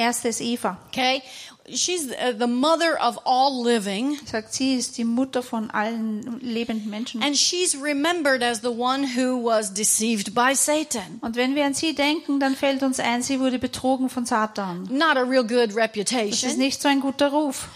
Der 0.00 0.06
erste 0.06 0.28
ist 0.28 0.40
Eva. 0.40 0.78
Okay? 0.88 1.20
She's 1.68 2.06
uh, 2.06 2.32
the 2.38 2.46
mother 2.46 2.98
of 3.02 3.18
all 3.26 3.62
living. 3.62 4.18
Sagt, 4.24 4.54
sie 4.54 4.76
ist 4.76 4.96
die 4.96 5.04
Mutter 5.04 5.42
von 5.42 5.70
allen 5.70 6.40
lebenden 6.40 6.88
Menschen. 6.88 7.22
And 7.22 7.36
she's 7.36 7.76
remembered 7.76 8.42
as 8.42 8.62
the 8.62 8.70
one 8.70 9.04
who 9.14 9.44
was 9.44 9.74
deceived 9.74 10.34
by 10.34 10.54
Satan. 10.54 11.18
Und 11.20 11.36
wenn 11.36 11.54
wir 11.54 11.66
an 11.66 11.74
sie 11.74 11.94
denken, 11.94 12.40
dann 12.40 12.56
fällt 12.56 12.82
uns 12.82 12.98
ein, 12.98 13.22
sie 13.22 13.40
wurde 13.40 13.58
betrogen 13.58 14.08
von 14.08 14.24
Satan. 14.24 14.88
Not 14.90 15.18
a 15.18 15.22
real 15.22 15.44
good 15.44 15.68
Das 15.68 15.68
ist 15.68 15.76
reputation, 15.76 16.56
nicht 16.56 16.80
so 16.80 16.88
ein 16.88 17.00
guter 17.00 17.28
Ruf. 17.30 17.68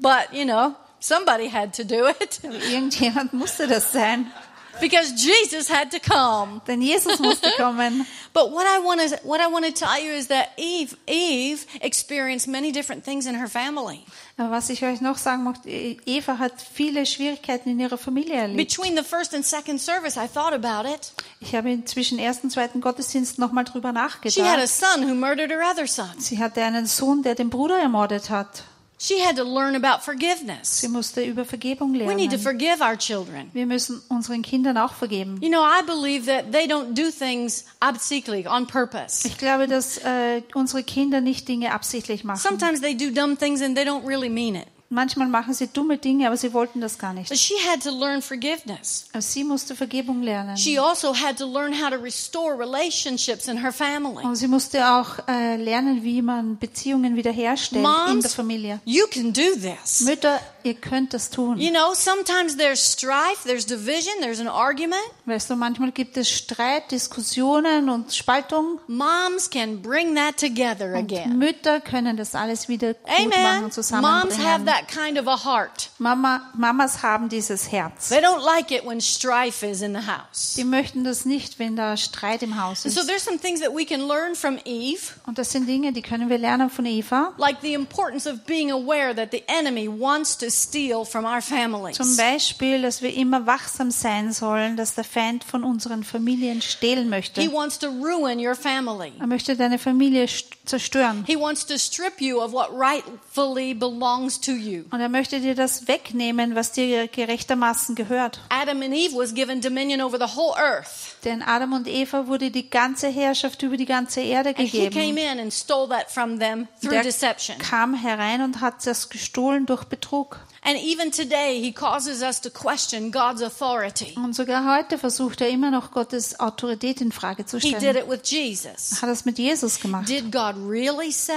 but 0.00 0.28
you 0.32 0.44
know, 0.44 0.74
Somebody 1.04 1.50
had 1.50 1.74
to 1.76 1.84
do 1.84 2.06
it 2.08 2.40
Irgendjemand 2.42 3.34
musste 3.34 3.66
das 3.66 3.92
sein, 3.92 4.32
because 4.80 5.12
Jesus 5.12 5.70
had 5.70 5.90
to 5.90 5.98
come. 5.98 6.60
denn 6.66 6.80
Jesus 6.82 7.18
musste 7.18 7.50
kommen. 7.56 8.06
But 8.32 8.50
what 8.52 8.66
I 8.66 8.84
want 8.84 9.00
to 9.00 9.16
what 9.24 9.40
I 9.40 9.46
want 9.52 9.64
to 9.64 9.72
tell 9.72 9.98
you 10.02 10.10
is 10.12 10.28
that 10.28 10.48
Eve 10.56 10.96
Eve 11.06 11.64
experienced 11.80 12.48
many 12.48 12.72
different 12.72 13.04
things 13.04 13.26
in 13.26 13.34
her 13.36 13.48
family. 13.48 14.00
Aber 14.36 14.50
was 14.50 14.68
ich 14.70 14.84
euch 14.84 15.00
noch 15.00 15.16
sagen 15.18 15.44
möchte, 15.44 15.68
Eva 15.70 16.38
hat 16.38 16.52
viele 16.60 17.06
Schwierigkeiten 17.06 17.70
in 17.70 17.78
ihrer 17.78 17.98
Familie 17.98 18.34
erlebt. 18.34 18.56
Between 18.56 18.96
the 18.96 19.04
first 19.04 19.32
and 19.34 19.44
second 19.46 19.80
service, 19.80 20.16
I 20.16 20.26
thought 20.26 20.52
about 20.52 20.88
it. 20.88 21.12
Ich 21.40 21.54
habe 21.54 21.84
zwischen 21.84 22.18
ersten 22.18 22.48
und 22.48 22.50
zweiten 22.50 22.80
Gottesdienst 22.80 23.38
nochmal 23.38 23.64
drüber 23.64 23.92
She 24.28 24.42
had 24.42 24.58
a 24.58 24.62
nachgedacht. 24.62 24.68
son 24.68 25.08
who 25.08 25.14
murdered 25.14 25.50
her 25.50 25.62
other 25.70 25.86
son. 25.86 26.10
Sie 26.18 26.38
hatte 26.38 26.62
einen 26.64 26.86
Sohn, 26.86 27.22
der 27.22 27.36
den 27.36 27.50
Bruder 27.50 27.78
ermordet 27.78 28.30
hat. 28.30 28.64
She 29.06 29.20
had 29.20 29.36
to 29.36 29.44
learn 29.44 29.76
about 29.76 30.02
forgiveness. 30.02 30.80
Sie 30.80 30.88
musste 30.88 31.22
über 31.22 31.44
Vergebung 31.44 31.92
lernen. 31.92 32.08
We 32.08 32.14
need 32.14 32.30
to 32.30 32.38
forgive 32.38 32.80
our 32.80 32.96
children. 32.96 33.50
Wir 33.52 33.66
müssen 33.66 34.00
unseren 34.08 34.40
Kindern 34.40 34.78
auch 34.78 34.94
vergeben. 34.94 35.38
You 35.42 35.50
know, 35.50 35.62
I 35.62 35.82
believe 35.84 36.24
that 36.24 36.52
they 36.52 36.66
don't 36.66 36.94
do 36.94 37.10
things 37.10 37.66
absichtlich, 37.80 38.48
on 38.48 38.66
purpose. 38.66 39.28
Ich 39.28 39.36
glaube, 39.36 39.68
dass 39.68 39.98
äh, 39.98 40.40
unsere 40.54 40.82
Kinder 40.82 41.20
nicht 41.20 41.46
Dinge 41.48 41.72
absichtlich 41.72 42.24
machen. 42.24 42.38
Sometimes 42.38 42.80
they 42.80 42.96
do 42.96 43.10
dumb 43.10 43.38
things 43.38 43.60
and 43.60 43.76
they 43.76 43.84
don't 43.84 44.06
really 44.06 44.30
mean 44.30 44.54
it. 44.54 44.68
Manchmal 44.94 45.26
machen 45.26 45.54
sie 45.54 45.66
dumme 45.66 45.98
Dinge, 45.98 46.28
aber 46.28 46.36
sie 46.36 46.52
wollten 46.52 46.80
das 46.80 46.98
gar 46.98 47.12
nicht. 47.12 47.28
But 47.28 47.36
she 47.38 47.54
had 47.68 47.82
to 47.82 47.90
learn 47.90 48.22
forgiveness. 48.22 49.06
Aber 49.12 49.22
sie 49.22 49.42
musste 49.42 49.74
Vergebung 49.74 50.22
lernen. 50.22 50.56
She 50.56 50.78
also 50.78 51.12
had 51.12 51.36
to 51.38 51.46
learn 51.46 51.72
how 51.72 51.90
to 51.90 51.96
restore 51.96 52.56
relationships 52.56 53.48
in 53.48 53.60
her 53.60 53.72
family. 53.72 54.24
Und 54.24 54.36
sie 54.36 54.46
musste 54.46 54.88
auch 54.88 55.18
äh, 55.26 55.56
lernen, 55.56 56.04
wie 56.04 56.22
man 56.22 56.58
Beziehungen 56.58 57.16
wiederherstellt 57.16 57.84
in 57.84 57.90
der 57.90 58.14
Moms, 58.14 58.34
Familie. 58.34 58.80
you 58.84 59.04
can 59.10 59.32
do 59.32 59.42
this. 59.60 60.02
Mütter, 60.02 60.38
ihr 60.62 60.74
könnt 60.74 61.12
das 61.12 61.28
tun. 61.28 61.58
You 61.58 61.70
know, 61.70 61.92
sometimes 61.94 62.56
there's 62.56 62.92
strife, 62.92 63.46
there's 63.46 63.66
division, 63.66 64.14
there's 64.20 64.38
an 64.38 64.46
argument. 64.46 64.94
Weißt 65.26 65.50
du, 65.50 65.56
manchmal 65.56 65.90
gibt 65.90 66.16
es 66.16 66.30
Streit, 66.30 66.92
Diskussionen 66.92 67.88
und 67.88 68.14
Spaltung. 68.14 68.78
Moms 68.86 69.50
can 69.50 69.82
bring 69.82 70.14
that 70.14 70.36
together 70.38 70.92
Und 70.94 71.12
again. 71.12 71.36
Mütter 71.36 71.80
können 71.80 72.16
das 72.16 72.36
alles 72.36 72.68
wieder 72.68 72.94
gut 72.94 73.02
machen 73.08 73.32
Amen. 73.32 73.54
und 73.56 73.62
Moms 73.62 73.76
have 73.76 73.82
zusammenbringen. 73.82 74.64
That 74.86 74.88
kind 74.94 75.18
of 75.18 75.26
a 75.26 75.36
heart. 75.44 75.90
Mama, 75.98 76.42
Mamas 76.56 77.02
haben 77.02 77.28
dieses 77.28 77.70
Herz. 77.70 78.08
They 78.08 78.20
don't 78.20 78.42
like 78.44 78.70
it 78.70 78.84
when 78.86 79.00
strife 79.00 79.62
is 79.66 79.82
in 79.82 79.92
the 79.94 80.06
house. 80.06 80.54
Die 80.56 80.64
möchten 80.64 81.04
das 81.04 81.24
nicht, 81.24 81.58
wenn 81.58 81.76
da 81.76 81.96
Streit 81.96 82.42
im 82.42 82.60
Haus 82.60 82.84
And 82.84 82.92
so 82.92 83.00
ist. 83.00 83.06
there's 83.08 83.24
some 83.24 83.38
things 83.38 83.60
that 83.60 83.74
we 83.74 83.84
can 83.84 84.06
learn 84.06 84.34
from 84.34 84.58
Eve, 84.64 85.00
Und 85.26 85.38
das 85.38 85.52
sind 85.52 85.66
Dinge, 85.68 85.92
die 85.92 86.02
können 86.02 86.28
wir 86.28 86.38
lernen 86.38 86.70
von 86.70 86.86
Eva. 86.86 87.32
like 87.38 87.58
the 87.62 87.74
importance 87.74 88.26
of 88.28 88.44
being 88.46 88.70
aware 88.70 89.14
that 89.14 89.30
the 89.32 89.42
enemy 89.46 89.88
wants 89.88 90.36
to 90.38 90.50
steal 90.50 91.04
from 91.04 91.24
our 91.24 91.40
families. 91.40 91.96
Zum 91.96 92.16
Beispiel, 92.16 92.82
dass 92.82 93.00
wir 93.02 93.14
immer 93.14 93.46
wachsam 93.46 93.90
sein 93.90 94.32
sollen, 94.32 94.76
dass 94.76 94.94
der 94.94 95.04
Feind 95.04 95.44
von 95.44 95.64
unseren 95.64 96.04
Familien 96.04 96.60
stehlen 96.62 97.04
He 97.04 97.08
möchte. 97.10 97.52
wants 97.52 97.78
to 97.78 97.88
ruin 97.88 98.38
your 98.38 98.54
family. 98.54 99.12
Er 99.20 99.26
möchte 99.26 99.56
deine 99.56 99.78
Familie 99.78 100.24
st- 100.26 100.46
zerstören. 100.64 101.24
He 101.26 101.36
wants 101.38 101.64
to 101.66 101.78
strip 101.78 102.20
you 102.20 102.40
of 102.40 102.52
what 102.52 102.68
rightfully 102.72 103.74
belongs 103.74 104.40
to 104.40 104.52
you. 104.52 104.73
Und 104.90 105.00
er 105.00 105.08
möchte 105.08 105.40
dir 105.40 105.54
das 105.54 105.88
wegnehmen, 105.88 106.54
was 106.54 106.72
dir 106.72 107.08
gerechtermaßen 107.08 107.94
gehört. 107.94 108.40
Adam 108.48 108.82
and 108.82 108.94
Eve 108.94 109.14
was 109.16 109.34
given 109.34 109.60
dominion 109.60 110.00
over 110.00 110.18
the 110.18 110.36
whole 110.36 110.54
earth. 110.56 111.16
Denn 111.24 111.42
Adam 111.42 111.72
und 111.72 111.86
Eva 111.88 112.26
wurde 112.26 112.50
die 112.50 112.68
ganze 112.68 113.08
Herrschaft 113.08 113.62
über 113.62 113.76
die 113.76 113.86
ganze 113.86 114.20
Erde 114.20 114.50
And 114.50 114.58
he 114.58 114.88
came 114.90 114.90
gegeben. 114.90 115.16
in 115.18 115.40
and 115.40 115.52
stole 115.52 115.88
that 115.88 116.10
from 116.10 116.38
them 116.38 116.68
through 116.80 116.90
Der 116.92 117.02
deception. 117.02 117.56
kam 117.58 117.94
herein 117.94 118.42
und 118.42 118.60
hat 118.60 118.86
das 118.86 119.08
gestohlen 119.08 119.66
durch 119.66 119.84
Betrug. 119.84 120.38
And 120.66 120.78
even 120.78 121.10
today, 121.12 121.60
he 121.60 121.72
causes 121.72 122.22
us 122.22 122.40
to 122.40 122.48
question 122.48 123.12
God's 123.12 123.42
authority. 123.42 124.14
Und 124.16 124.34
sogar 124.34 124.78
heute 124.78 124.96
versucht 124.96 125.42
er 125.42 125.50
immer 125.50 125.70
noch 125.70 125.90
Gottes 125.92 126.40
Autorität 126.40 127.02
in 127.02 127.12
Frage 127.12 127.44
zu 127.44 127.58
He 127.58 127.68
did 127.72 127.78
stellen. 127.80 127.96
it 127.96 128.08
with 128.08 128.20
Jesus. 128.24 129.02
Hat 129.02 129.10
das 129.10 129.26
mit 129.26 129.38
Jesus 129.38 129.78
gemacht? 129.78 130.08
Did 130.08 130.32
God 130.32 130.54
really 130.66 131.12
say? 131.12 131.34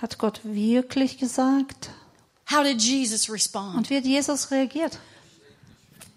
Hat 0.00 0.16
Gott 0.16 0.40
wirklich 0.42 1.18
gesagt? 1.18 1.90
How 2.52 2.62
did 2.62 2.80
Jesus 2.80 3.28
respond? 3.30 3.76
Und 3.76 3.90
wie 3.90 3.96
hat 3.96 4.04
Jesus 4.04 4.50
reagiert? 4.50 4.98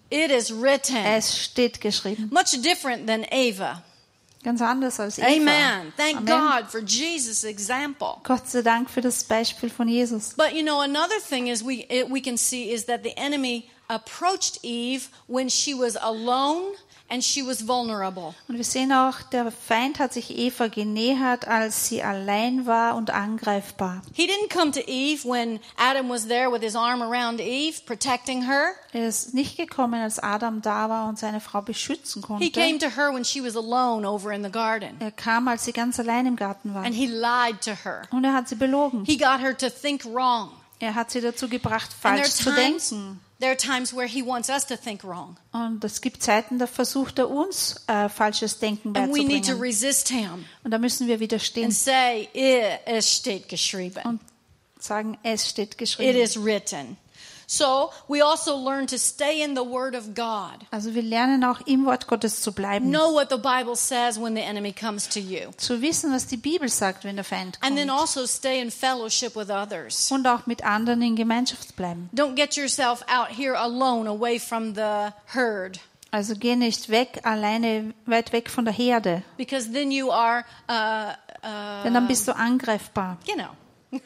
It 0.10 0.32
is 0.32 0.52
written. 0.52 0.96
Es 0.96 1.38
steht 1.38 1.82
geschrieben. 1.82 2.30
Much 2.32 2.62
different 2.62 3.08
than 3.08 3.26
Ava. 3.32 3.84
Ganz 4.44 4.62
anders 4.62 5.00
als 5.00 5.18
Eva. 5.18 5.28
Amen. 5.28 5.94
Thank 5.98 6.18
Amen. 6.18 6.26
God 6.28 6.70
for 6.70 6.80
Jesus' 6.80 7.44
example. 7.44 8.18
Gott 8.24 8.48
sei 8.48 8.62
Dank 8.62 8.92
für 8.92 9.02
das 9.02 9.24
Beispiel 9.24 9.72
von 9.72 9.88
Jesus. 9.88 10.36
But 10.38 10.54
you 10.54 10.62
know, 10.62 10.82
another 10.82 11.20
thing 11.20 11.48
is 11.48 11.64
we 11.64 11.88
we 12.10 12.22
can 12.22 12.38
see 12.38 12.72
is 12.72 12.86
that 12.86 13.02
the 13.04 13.18
enemy 13.18 13.68
approached 13.90 14.60
Eve 14.64 15.10
when 15.28 15.50
she 15.50 15.74
was 15.74 15.96
alone 15.96 16.76
and 17.10 17.24
she 17.24 17.46
was 17.46 17.68
vulnerable. 17.68 18.34
Und 18.48 18.58
wir 18.58 18.64
sehen 18.64 18.92
auch, 18.92 19.22
der 19.32 19.52
Feind 19.52 20.00
hat 20.00 20.14
sich 20.14 20.36
Eva 20.38 20.68
genähert, 20.68 21.48
als 21.48 21.88
sie 21.88 22.02
allein 22.02 22.66
war 22.66 22.96
und 22.96 23.12
angreifbar. 23.12 24.02
He 24.14 24.26
didn't 24.28 24.50
come 24.52 24.72
to 24.72 24.80
Eve 24.88 25.24
when 25.28 25.60
Adam 25.78 26.10
was 26.10 26.28
there 26.28 26.52
with 26.52 26.62
his 26.62 26.76
arm 26.76 27.02
around 27.02 27.40
Eve, 27.40 27.82
protecting 27.86 28.44
her. 28.48 28.74
Er 28.92 29.08
ist 29.08 29.34
nicht 29.34 29.58
gekommen, 29.58 30.02
als 30.02 30.20
Adam 30.20 30.62
da 30.62 30.90
war 30.90 31.08
und 31.08 31.20
seine 31.20 31.42
Frau 31.42 31.62
beschützen 31.62 32.24
He 32.40 32.50
came 32.52 32.72
konnte. 32.80 32.90
to 32.90 32.96
her 32.96 33.14
when 33.14 33.24
she 33.24 33.44
was 33.44 33.56
alone 33.56 34.08
over 34.08 34.32
in 34.32 34.44
the 34.44 34.52
garden. 34.52 34.96
Er 35.00 35.12
kam, 35.12 35.48
als 35.48 35.66
sie 35.66 35.74
ganz 35.74 36.00
allein 36.00 36.26
im 36.26 36.36
Garten 36.36 36.74
war. 36.74 36.84
And 36.84 36.96
he 36.96 37.06
lied 37.06 37.62
to 37.62 37.72
her. 37.72 38.04
Und 38.12 38.24
er 38.24 38.34
hat 38.34 38.50
sie 38.50 38.56
belogen. 38.56 39.06
He 39.06 39.18
got 39.18 39.40
her 39.40 39.56
to 39.56 39.70
think 39.70 40.06
wrong. 40.06 40.50
Er 40.80 40.96
hat 40.96 41.12
sie 41.12 41.22
dazu 41.22 41.48
gebracht, 41.48 41.90
falsch 41.94 42.32
zu 42.32 42.52
denken. 42.54 43.22
There 43.40 43.52
are 43.52 43.58
times 43.58 43.94
where 43.94 44.08
he 44.08 44.22
wants 44.26 44.50
us 44.50 44.66
to 44.68 44.76
think 44.78 45.04
wrong. 45.04 45.38
Und 45.52 45.84
es 45.84 46.02
gibt 46.02 46.24
Zeiten, 46.24 46.58
da 46.60 46.68
versucht 46.68 47.20
er 47.20 47.30
uns, 47.30 47.84
äh, 47.88 48.10
falsches 48.10 48.60
Denken 48.60 48.96
And 48.96 49.14
we 49.14 49.24
need 49.24 49.46
to 49.48 49.56
resist 49.58 50.10
him 50.10 50.46
Und 50.64 50.72
da 50.72 50.78
müssen 50.78 51.08
wir 51.08 51.20
widerstehen 51.20 51.66
and 51.66 51.74
say, 51.74 52.30
"It- 52.34 52.80
es 52.86 53.12
steht 53.16 53.50
geschrieben. 53.50 54.02
und 54.06 54.20
sagen, 54.80 55.18
es 55.24 55.50
steht 55.50 55.78
geschrieben. 55.78 56.18
is 56.20 56.38
written. 56.44 56.98
So 57.48 57.92
we 58.08 58.22
also 58.24 58.58
learn 58.58 58.88
to 58.88 58.98
stay 58.98 59.42
in 59.44 59.56
the 59.56 59.62
Word 59.62 59.96
of 59.96 60.14
God. 60.16 60.66
Also 60.72 60.94
wir 60.96 61.04
lernen 61.04 61.44
auch 61.44 61.62
im 61.68 61.86
Wort 61.86 62.08
Gottes 62.08 62.42
zu 62.42 62.52
bleiben. 62.52 62.90
Know 62.90 63.14
what 63.14 63.30
the 63.30 63.38
Bible 63.38 63.76
says 63.76 64.20
when 64.20 64.36
the 64.36 64.42
enemy 64.42 64.74
comes 64.74 65.08
to 65.10 65.20
you. 65.20 65.52
Zu 65.58 65.82
wissen, 65.82 66.12
was 66.14 66.28
die 66.28 66.38
Bibel 66.38 66.70
sagt, 66.70 67.04
wenn 67.04 67.16
der 67.16 67.26
Feind 67.26 67.58
And 67.62 67.78
then 67.78 67.90
kommt. 67.90 68.02
also 68.02 68.26
stay 68.26 68.60
in 68.62 68.72
fellowship 68.72 69.36
with 69.36 69.50
others. 69.50 70.12
Und 70.12 70.28
auch 70.28 70.46
mit 70.46 70.64
anderen 70.66 71.02
in 71.02 71.16
Gemeinschaft 71.16 71.76
bleiben. 71.76 72.10
Don't 72.14 72.36
get 72.36 72.56
yourself 72.56 73.04
out 73.08 73.28
here 73.30 73.58
alone 73.58 74.10
away 74.10 74.40
from 74.40 74.74
the 74.76 75.12
herd 75.26 75.80
Also 76.12 76.34
geh 76.38 76.56
nicht 76.56 76.90
weg, 76.90 77.20
alleine 77.24 77.94
weit 78.06 78.32
weg 78.32 78.50
von 78.50 78.64
der 78.66 78.74
Herde. 78.74 79.22
because 79.38 79.72
then 79.74 79.92
you 79.92 80.12
are, 80.12 80.46
uh, 80.70 81.12
uh, 81.44 81.84
Denn 81.84 81.94
dann 81.94 82.08
bist 82.08 82.28
du 82.28 82.36
angreifbar, 82.36 83.18
you 83.28 83.36
know. 83.36 83.50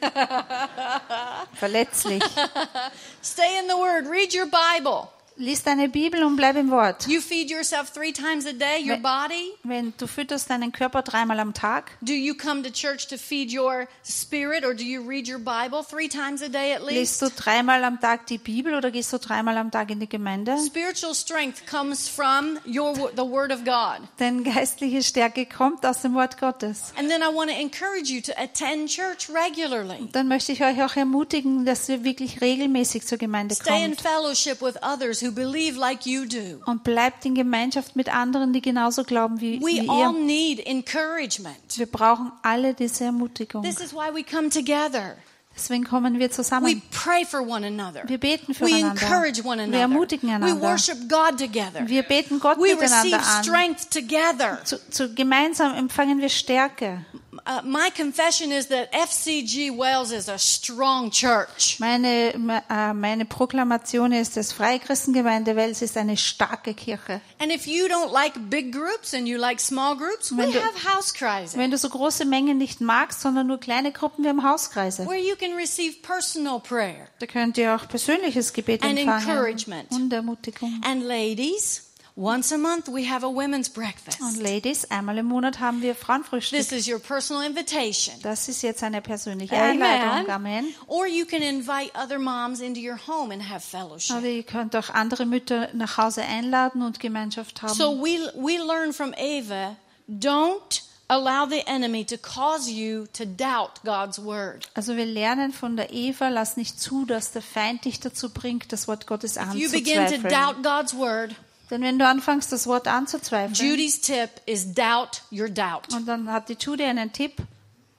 verletzlich. 1.54 2.22
Stay 3.22 3.58
in 3.58 3.68
the 3.68 3.78
Word. 3.78 4.06
Read 4.06 4.32
your 4.32 4.46
Bible. 4.46 5.12
Lies 5.40 5.62
deine 5.62 5.88
Bibel 5.88 6.22
und 6.22 6.36
bleib 6.36 6.54
im 6.56 6.70
Wort. 6.70 7.06
You 7.08 7.22
feed 7.22 7.50
yourself 7.50 7.90
three 7.90 8.12
times 8.12 8.44
a 8.44 8.52
day, 8.52 8.84
your 8.86 8.98
body. 8.98 9.52
Wenn 9.62 9.94
du 9.96 10.06
fütterst 10.06 10.50
deinen 10.50 10.70
Körper 10.70 11.00
dreimal 11.00 11.40
am 11.40 11.54
Tag, 11.54 11.92
Do 12.02 12.12
you 12.12 12.34
come 12.34 12.62
to 12.62 12.68
church 12.70 13.08
to 13.08 13.16
feed 13.16 13.50
your 13.50 13.88
spirit 14.04 14.66
or 14.66 14.74
do 14.74 14.84
you 14.84 15.00
read 15.00 15.26
your 15.26 15.38
Bible 15.38 15.82
three 15.82 16.08
times 16.10 16.42
a 16.42 16.48
day 16.48 16.74
at 16.74 16.82
liest 16.82 17.22
least? 17.22 17.22
du 17.22 17.30
dreimal 17.30 17.82
am 17.84 17.98
Tag 17.98 18.26
die 18.26 18.36
Bibel 18.36 18.74
oder 18.74 18.90
gehst 18.90 19.14
du 19.14 19.18
dreimal 19.18 19.56
am 19.56 19.70
Tag 19.70 19.90
in 19.90 19.98
die 20.00 20.08
Gemeinde? 20.10 20.58
Spiritual 20.62 21.14
strength 21.14 21.64
comes 21.66 22.06
from 22.06 22.58
your 22.66 22.94
the 23.16 23.22
word 23.22 23.50
of 23.50 23.64
God. 23.64 24.06
Denn 24.18 24.44
geistliche 24.44 25.02
Stärke 25.02 25.46
kommt 25.46 25.86
aus 25.86 26.02
dem 26.02 26.12
Wort 26.12 26.38
Gottes. 26.38 26.92
And 26.98 27.08
then 27.08 27.22
I 27.22 27.34
want 27.34 27.50
to 27.50 27.56
encourage 27.56 28.10
you 28.12 28.20
to 28.20 28.32
attend 28.36 28.90
church 28.90 29.30
regularly. 29.30 30.06
Dann 30.12 30.28
möchte 30.28 30.52
ich 30.52 30.62
euch 30.62 30.82
auch 30.82 30.96
ermutigen, 30.96 31.64
dass 31.64 31.88
ihr 31.88 32.04
wirklich 32.04 32.42
regelmäßig 32.42 33.06
zur 33.06 33.16
Gemeinde 33.16 33.54
Stay 33.54 33.86
in 33.86 33.96
kommt. 33.96 34.02
fellowship 34.02 34.60
with 34.60 34.74
others 34.82 35.22
who 35.22 35.29
believe 35.32 35.78
like 35.78 36.06
you 36.06 36.24
do. 36.26 36.60
Und 36.66 36.84
bleibt 36.84 37.24
in 37.24 37.34
Gemeinschaft 37.34 37.96
mit 37.96 38.08
anderen, 38.14 38.52
die 38.52 38.60
genauso 38.62 39.04
glauben 39.04 39.40
wie, 39.40 39.60
wie 39.60 39.82
We 39.82 39.90
all 39.90 40.14
ihr. 40.14 40.20
need 40.24 40.66
encouragement. 40.66 41.56
Wir 41.76 41.86
brauchen 41.86 42.32
alle 42.42 42.74
diese 42.74 43.04
Ermutigung. 43.04 43.62
This 43.62 43.80
is 43.80 43.92
why 43.92 44.12
we 44.14 44.22
come 44.24 44.48
together. 44.50 45.16
Deswegen 45.56 45.84
kommen 45.84 46.14
wir 46.18 46.28
We 46.28 46.30
zusammen. 46.30 46.80
pray 46.90 47.24
for 47.26 47.40
one 47.46 47.66
another. 47.66 48.02
Wir 48.06 48.18
beten 48.18 48.48
We 48.48 48.54
füreinander. 48.54 49.02
encourage 49.02 49.44
one 49.44 49.70
Wir 49.70 49.80
ermutigen 49.80 50.28
We 50.30 50.34
einander. 50.34 50.62
worship 50.62 50.96
God 51.08 51.38
together. 51.38 51.86
Wir 51.86 52.02
beten 52.02 52.38
Gott 52.38 52.56
We 52.56 52.70
receive 52.80 52.80
miteinander 53.16 53.18
an. 53.18 53.44
strength 53.44 53.90
together. 53.90 54.60
Zu, 54.64 54.78
zu, 54.90 55.12
gemeinsam 55.14 55.74
empfangen 55.74 56.20
wir 56.20 56.28
Stärke. 56.30 57.04
Uh, 57.50 57.60
my 57.64 57.90
confession 57.96 58.52
is 58.52 58.68
that 58.68 58.92
FCG 58.92 59.76
Wales 59.76 60.12
is 60.12 60.28
a 60.28 60.38
strong 60.38 61.10
church. 61.10 61.80
Meine, 61.80 62.32
me- 62.38 62.62
äh, 62.70 62.94
meine 62.94 63.24
Proklamation 63.24 64.12
ist, 64.12 64.36
dass 64.36 64.52
Freie 64.52 64.78
Christengemeinde 64.78 65.56
Wels 65.56 65.82
ist 65.82 65.96
eine 65.96 66.16
starke 66.16 66.74
Kirche. 66.74 67.20
And 67.40 67.50
if 67.52 67.66
you 67.66 67.86
don't 67.86 68.12
like 68.12 68.34
big 68.50 68.70
groups 68.72 69.14
and 69.14 69.26
you 69.26 69.36
like 69.36 69.58
small 69.58 69.96
groups, 69.96 70.30
we 70.30 70.36
Wenn 70.38 70.52
du- 70.52 70.60
have 70.60 70.94
Hauskreise 70.94 71.58
Wenn 71.58 71.72
du 71.72 71.76
so 71.78 71.88
große 71.88 72.24
Mengen 72.24 72.56
nicht 72.56 72.80
magst, 72.80 73.20
sondern 73.20 73.48
nur 73.48 73.58
kleine 73.58 73.90
Gruppen, 73.90 74.22
wir 74.22 74.30
haben 74.30 74.44
Hauskreise. 74.48 75.04
where 75.08 75.18
you 75.18 75.34
can 75.34 75.54
receive 75.54 75.96
personal 76.02 76.60
prayer. 76.60 77.08
Da 77.18 77.26
könnt 77.26 77.58
ihr 77.58 77.74
auch 77.74 77.88
persönliches 77.88 78.52
Gebet 78.52 78.84
And 78.84 78.96
empfangen 78.96 79.28
encouragement. 79.28 79.90
und 79.90 80.12
Ermutigung. 80.12 80.80
And 80.84 81.02
ladies, 81.02 81.82
once 82.20 82.52
a 82.52 82.58
month 82.58 82.88
we 82.88 83.08
have 83.08 83.24
a 83.24 83.28
women's 83.28 83.68
breakfast. 83.68 84.20
Und 84.20 84.36
Ladies, 84.42 84.90
einmal 84.90 85.18
im 85.18 85.26
Monat 85.26 85.58
haben 85.58 85.80
wir 85.80 85.94
Frauenfrühstück. 85.94 86.58
This 86.58 86.72
is 86.72 86.88
your 86.88 86.98
personal 86.98 87.44
invitation. 87.44 88.14
Das 88.22 88.48
ist 88.48 88.62
jetzt 88.62 88.82
eine 88.82 89.00
persönliche 89.00 89.56
Einladung. 89.56 90.30
Amen. 90.30 90.74
Or 90.86 91.06
you 91.06 91.24
can 91.24 91.42
invite 91.42 91.92
other 91.94 92.18
moms 92.18 92.60
into 92.60 92.80
your 92.80 92.98
home 93.06 93.32
and 93.32 93.48
have 93.48 93.60
fellowship. 93.60 94.16
Oder 94.16 94.26
ihr 94.26 94.42
könnt 94.42 94.76
auch 94.76 94.90
andere 94.90 95.24
Mütter 95.24 95.68
nach 95.72 95.96
Hause 95.96 96.22
einladen 96.22 96.82
und 96.82 97.00
Gemeinschaft 97.00 97.62
haben. 97.62 97.74
So 97.74 97.96
we 98.02 98.18
we 98.34 98.58
learn 98.58 98.92
from 98.92 99.14
Ava, 99.14 99.76
don't 100.08 100.82
allow 101.10 101.44
the 101.44 101.62
enemy 101.66 102.04
to 102.04 102.16
cause 102.16 102.70
you 102.70 103.06
to 103.12 103.24
doubt 103.24 103.82
God's 103.84 104.22
word. 104.22 104.68
Also 104.74 104.96
wir 104.96 105.06
lernen 105.06 105.52
von 105.52 105.76
der 105.76 105.92
Eva, 105.92 106.28
lass 106.28 106.56
nicht 106.56 106.80
zu, 106.80 107.04
dass 107.04 107.32
der 107.32 107.42
Feind 107.42 107.84
dich 107.84 108.00
dazu 108.00 108.30
bringt, 108.30 108.72
das 108.72 108.86
Wort 108.88 109.06
Gottes 109.06 109.36
If 109.36 109.54
you 109.54 109.70
begin 109.70 109.94
to 109.94 110.00
anzuzweifeln. 110.02 110.32
doubt 110.32 110.62
God's 110.62 110.94
word, 110.94 111.34
Denn 111.70 111.82
wenn 111.82 111.98
du 111.98 112.06
anfängst, 112.06 112.50
das 112.52 112.66
Wort 112.66 112.88
anzuzweifeln, 112.88 113.54
Judy's 113.54 114.00
tip 114.00 114.30
is 114.46 114.72
doubt 114.74 115.22
your 115.30 115.48
doubt. 115.48 115.92
und 115.94 116.06
dann 116.06 116.30
hat 116.30 116.48
die 116.48 116.56
Judy 116.58 116.84
einen 116.84 117.12
Tipp, 117.12 117.36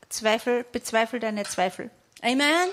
Zweifel, 0.09 0.65
bezweifel 0.71 1.19
deine 1.19 1.43
Zweifel. 1.43 1.89
Amen? 2.21 2.69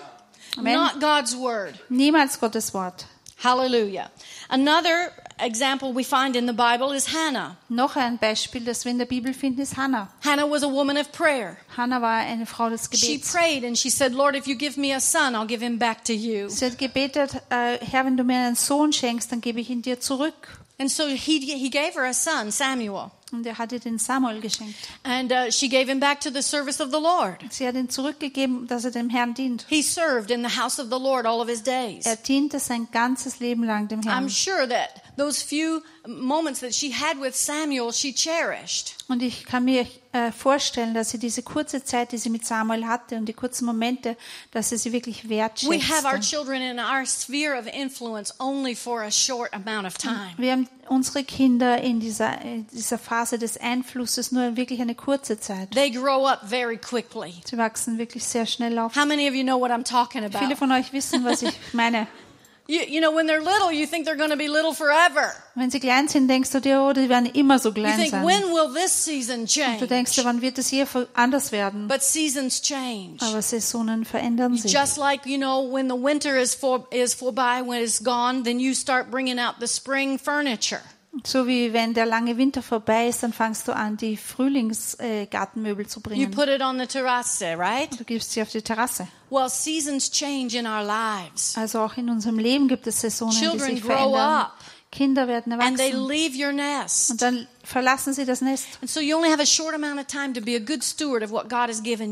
Amen. 0.56 0.74
Not 0.74 1.00
God's 1.00 1.36
word. 1.36 1.74
Niemals 1.88 2.40
Gottes 2.40 2.74
Wort. 2.74 3.06
Hallelujah. 3.42 4.10
Another 4.48 5.12
example 5.38 5.92
we 5.92 6.02
find 6.02 6.34
in 6.34 6.46
the 6.48 6.52
Bible 6.52 6.92
is 6.92 7.06
Hannah. 7.14 7.56
Noch 7.68 7.94
ein 7.94 8.18
Beispiel, 8.18 8.64
das 8.64 8.84
wir 8.84 8.90
in 8.90 8.98
der 8.98 9.06
Bibel 9.06 9.32
finden, 9.32 9.60
ist 9.60 9.76
Hannah. 9.76 10.08
Hannah 10.24 10.50
was 10.50 10.64
a 10.64 10.68
woman 10.68 10.96
of 10.96 11.12
prayer. 11.12 11.56
Hannah 11.76 12.02
war 12.02 12.18
eine 12.18 12.46
Frau 12.46 12.68
des 12.68 12.90
Gebets. 12.90 13.06
She 13.06 13.18
prayed 13.18 13.64
and 13.64 13.78
she 13.78 13.90
said, 13.90 14.12
Lord, 14.12 14.34
if 14.34 14.48
you 14.48 14.56
give 14.56 14.76
me 14.76 14.92
a 14.92 15.00
son, 15.00 15.36
I'll 15.36 15.46
give 15.46 15.60
him 15.64 15.78
back 15.78 16.02
to 16.06 16.12
you. 16.12 16.48
Sie 16.48 16.66
hat 16.66 16.78
gebetet, 16.78 17.34
äh, 17.50 17.78
Herr, 17.78 18.04
wenn 18.04 18.16
du 18.16 18.24
mir 18.24 18.38
einen 18.38 18.56
Sohn 18.56 18.92
schenkst, 18.92 19.30
dann 19.30 19.40
gebe 19.40 19.60
ich 19.60 19.70
ihn 19.70 19.82
dir 19.82 20.00
zurück. 20.00 20.58
And 20.80 20.88
so 20.90 21.08
he, 21.08 21.40
he 21.40 21.70
gave 21.70 21.94
her 21.94 22.04
a 22.04 22.14
son, 22.14 22.52
Samuel. 22.52 23.10
Und 23.32 23.44
er 23.44 23.58
hat 23.58 23.72
den 23.72 23.98
Samuel 23.98 24.40
geschenkt. 24.40 24.76
And 25.02 25.32
uh, 25.32 25.50
she 25.50 25.68
gave 25.68 25.88
him 25.88 25.98
back 25.98 26.20
to 26.20 26.30
the 26.30 26.40
service 26.40 26.80
of 26.80 26.90
the 26.90 27.00
Lord. 27.00 27.44
Sie 27.50 27.66
hat 27.66 27.74
ihn 27.74 27.90
zurückgegeben, 27.90 28.66
dass 28.68 28.84
er 28.84 28.92
dem 28.92 29.10
Herrn 29.10 29.34
dient. 29.34 29.66
He 29.68 29.82
served 29.82 30.30
in 30.30 30.42
the 30.42 30.56
house 30.56 30.78
of 30.78 30.88
the 30.88 30.98
Lord 30.98 31.26
all 31.26 31.40
of 31.40 31.48
his 31.48 31.62
days. 31.62 32.06
Er 32.06 32.16
diente 32.16 32.60
sein 32.60 32.88
ganzes 32.92 33.40
Leben 33.40 33.64
lang 33.64 33.88
dem 33.88 34.02
Herrn. 34.02 34.24
I'm 34.24 34.30
sure 34.30 34.66
that 34.68 35.02
those 35.18 35.42
few 35.42 35.82
moments 36.06 36.60
that 36.60 36.74
she 36.74 36.90
had 36.92 37.20
with 37.20 37.34
Samuel, 37.34 37.92
she 37.92 38.12
cherished. 38.12 38.94
Und 39.08 39.22
ich 39.22 39.44
kann 39.44 39.64
mir 39.64 39.86
äh, 40.12 40.32
vorstellen, 40.32 40.94
dass 40.94 41.10
sie 41.10 41.18
diese 41.18 41.42
kurze 41.42 41.84
Zeit, 41.84 42.12
die 42.12 42.18
sie 42.18 42.30
mit 42.30 42.46
Samuel 42.46 42.86
hatte 42.86 43.16
und 43.16 43.26
die 43.26 43.32
kurzen 43.32 43.66
Momente, 43.66 44.16
dass 44.52 44.70
sie 44.70 44.76
sie 44.76 44.92
wirklich 44.92 45.28
We 45.28 45.42
have 45.42 46.06
our 46.06 46.20
children 46.20 46.62
in 46.62 46.78
our 46.78 47.04
sphere 47.06 47.58
of 47.58 47.66
influence 47.66 48.34
only 48.38 48.74
for 48.74 49.02
a 49.02 49.10
short 49.10 49.52
amount 49.52 49.86
of 49.86 49.98
time. 49.98 50.32
Wir 50.36 50.52
haben 50.52 50.68
unsere 50.88 51.24
Kinder 51.24 51.80
in 51.80 52.00
dieser, 52.00 52.40
in 52.42 52.66
dieser 52.68 52.98
Phase 52.98 53.38
des 53.38 53.58
Einflusses 53.58 54.32
nur 54.32 54.56
wirklich 54.56 54.80
eine 54.80 54.94
kurze 54.94 55.38
Zeit. 55.38 55.72
They 55.72 55.90
grow 55.90 56.26
up 56.26 56.48
very 56.48 56.78
quickly. 56.78 57.34
Sie 57.44 57.58
wachsen 57.58 57.98
wirklich 57.98 58.24
sehr 58.24 58.46
schnell 58.46 58.78
auf. 58.78 58.96
How 58.96 59.06
many 59.06 59.28
of 59.28 59.34
you 59.34 59.42
know 59.42 59.60
what 59.60 59.70
I'm 59.70 59.84
talking 59.84 60.22
Viele 60.30 60.44
about? 60.44 60.56
von 60.56 60.72
euch 60.72 60.92
wissen, 60.92 61.24
was 61.24 61.42
ich 61.42 61.54
meine. 61.72 62.06
You, 62.70 62.82
you 62.86 63.00
know, 63.00 63.10
when 63.12 63.26
they're 63.26 63.40
little, 63.40 63.72
you 63.72 63.86
think 63.86 64.04
they're 64.04 64.14
going 64.14 64.28
to 64.28 64.36
be 64.36 64.46
little 64.46 64.74
forever. 64.74 65.32
Wenn 65.54 65.70
sie 65.70 65.80
klein 65.80 66.06
sind, 66.06 66.28
denkst 66.28 66.50
du 66.50 66.60
dir, 66.60 66.82
oh, 66.82 66.92
die 66.92 67.08
werden 67.08 67.24
immer 67.32 67.58
so 67.58 67.70
You 67.70 67.74
think, 67.96 68.10
sein. 68.10 68.22
when 68.22 68.42
will 68.52 68.74
this 68.74 68.92
season 68.92 69.46
Du 69.46 69.86
denkst 69.86 70.12
dir, 70.12 70.22
change? 70.22 70.24
wann 70.26 70.42
wird 70.42 70.58
es 70.58 70.68
hier 70.68 70.86
anders 71.14 71.50
werden? 71.50 71.88
But 71.88 72.02
seasons 72.02 72.60
change. 72.60 73.22
Aber 73.22 73.40
Saisonen 73.40 74.04
verändern 74.04 74.54
sich. 74.54 74.70
Just 74.70 74.98
like, 74.98 75.24
you 75.24 75.38
know, 75.38 75.62
when 75.62 75.88
the 75.88 75.96
winter 75.96 76.36
is 76.36 76.54
for, 76.54 76.86
is 76.90 77.14
vorbei, 77.14 77.62
when 77.66 77.82
it's 77.82 78.04
gone, 78.04 78.42
then 78.42 78.60
you 78.60 78.74
start 78.74 79.10
bringing 79.10 79.38
out 79.38 79.60
the 79.60 79.66
spring 79.66 80.18
furniture. 80.18 80.82
So 81.24 81.46
wie 81.46 81.72
wenn 81.72 81.94
der 81.94 82.06
lange 82.06 82.36
Winter 82.36 82.62
vorbei 82.62 83.08
ist, 83.08 83.22
dann 83.22 83.32
fangst 83.32 83.66
du 83.68 83.72
an, 83.74 83.96
die 83.96 84.16
Frühlingsgartenmöbel 84.16 85.84
äh, 85.84 85.88
zu 85.88 85.98
You 86.00 86.02
bringen. 86.02 86.30
put 86.30 86.48
it 86.48 86.60
on 86.62 86.78
the 86.78 86.86
terrasse, 86.86 87.56
right? 87.58 87.88
Du 87.98 88.04
gibst 88.04 88.32
sie 88.32 88.42
auf 88.42 88.50
die 88.50 88.62
Terrasse. 88.62 89.08
Well, 89.30 89.48
seasons 89.48 90.10
change 90.10 90.56
in 90.58 90.66
our 90.66 90.82
lives. 90.82 91.56
Also 91.56 91.80
auch 91.80 91.96
in 91.96 92.08
unserem 92.08 92.38
Leben 92.38 92.68
gibt 92.68 92.86
es 92.86 93.00
Saisonen, 93.00 93.32
die 93.34 93.40
Children 93.40 93.70
sich 93.70 93.82
grow 93.82 93.92
verändern. 93.96 94.20
up. 94.42 94.52
Kinder 94.90 95.28
werden 95.28 95.52
And 95.52 95.76
they 95.76 95.90
erwachsen. 95.90 96.08
leave 96.08 96.42
your 96.46 96.52
nest. 96.52 97.10
Und 97.10 97.20
dann 97.20 97.46
verlassen 97.62 98.14
sie 98.14 98.24
das 98.24 98.40
Nest. 98.40 98.66
You 98.80 99.10
you. 99.10 99.18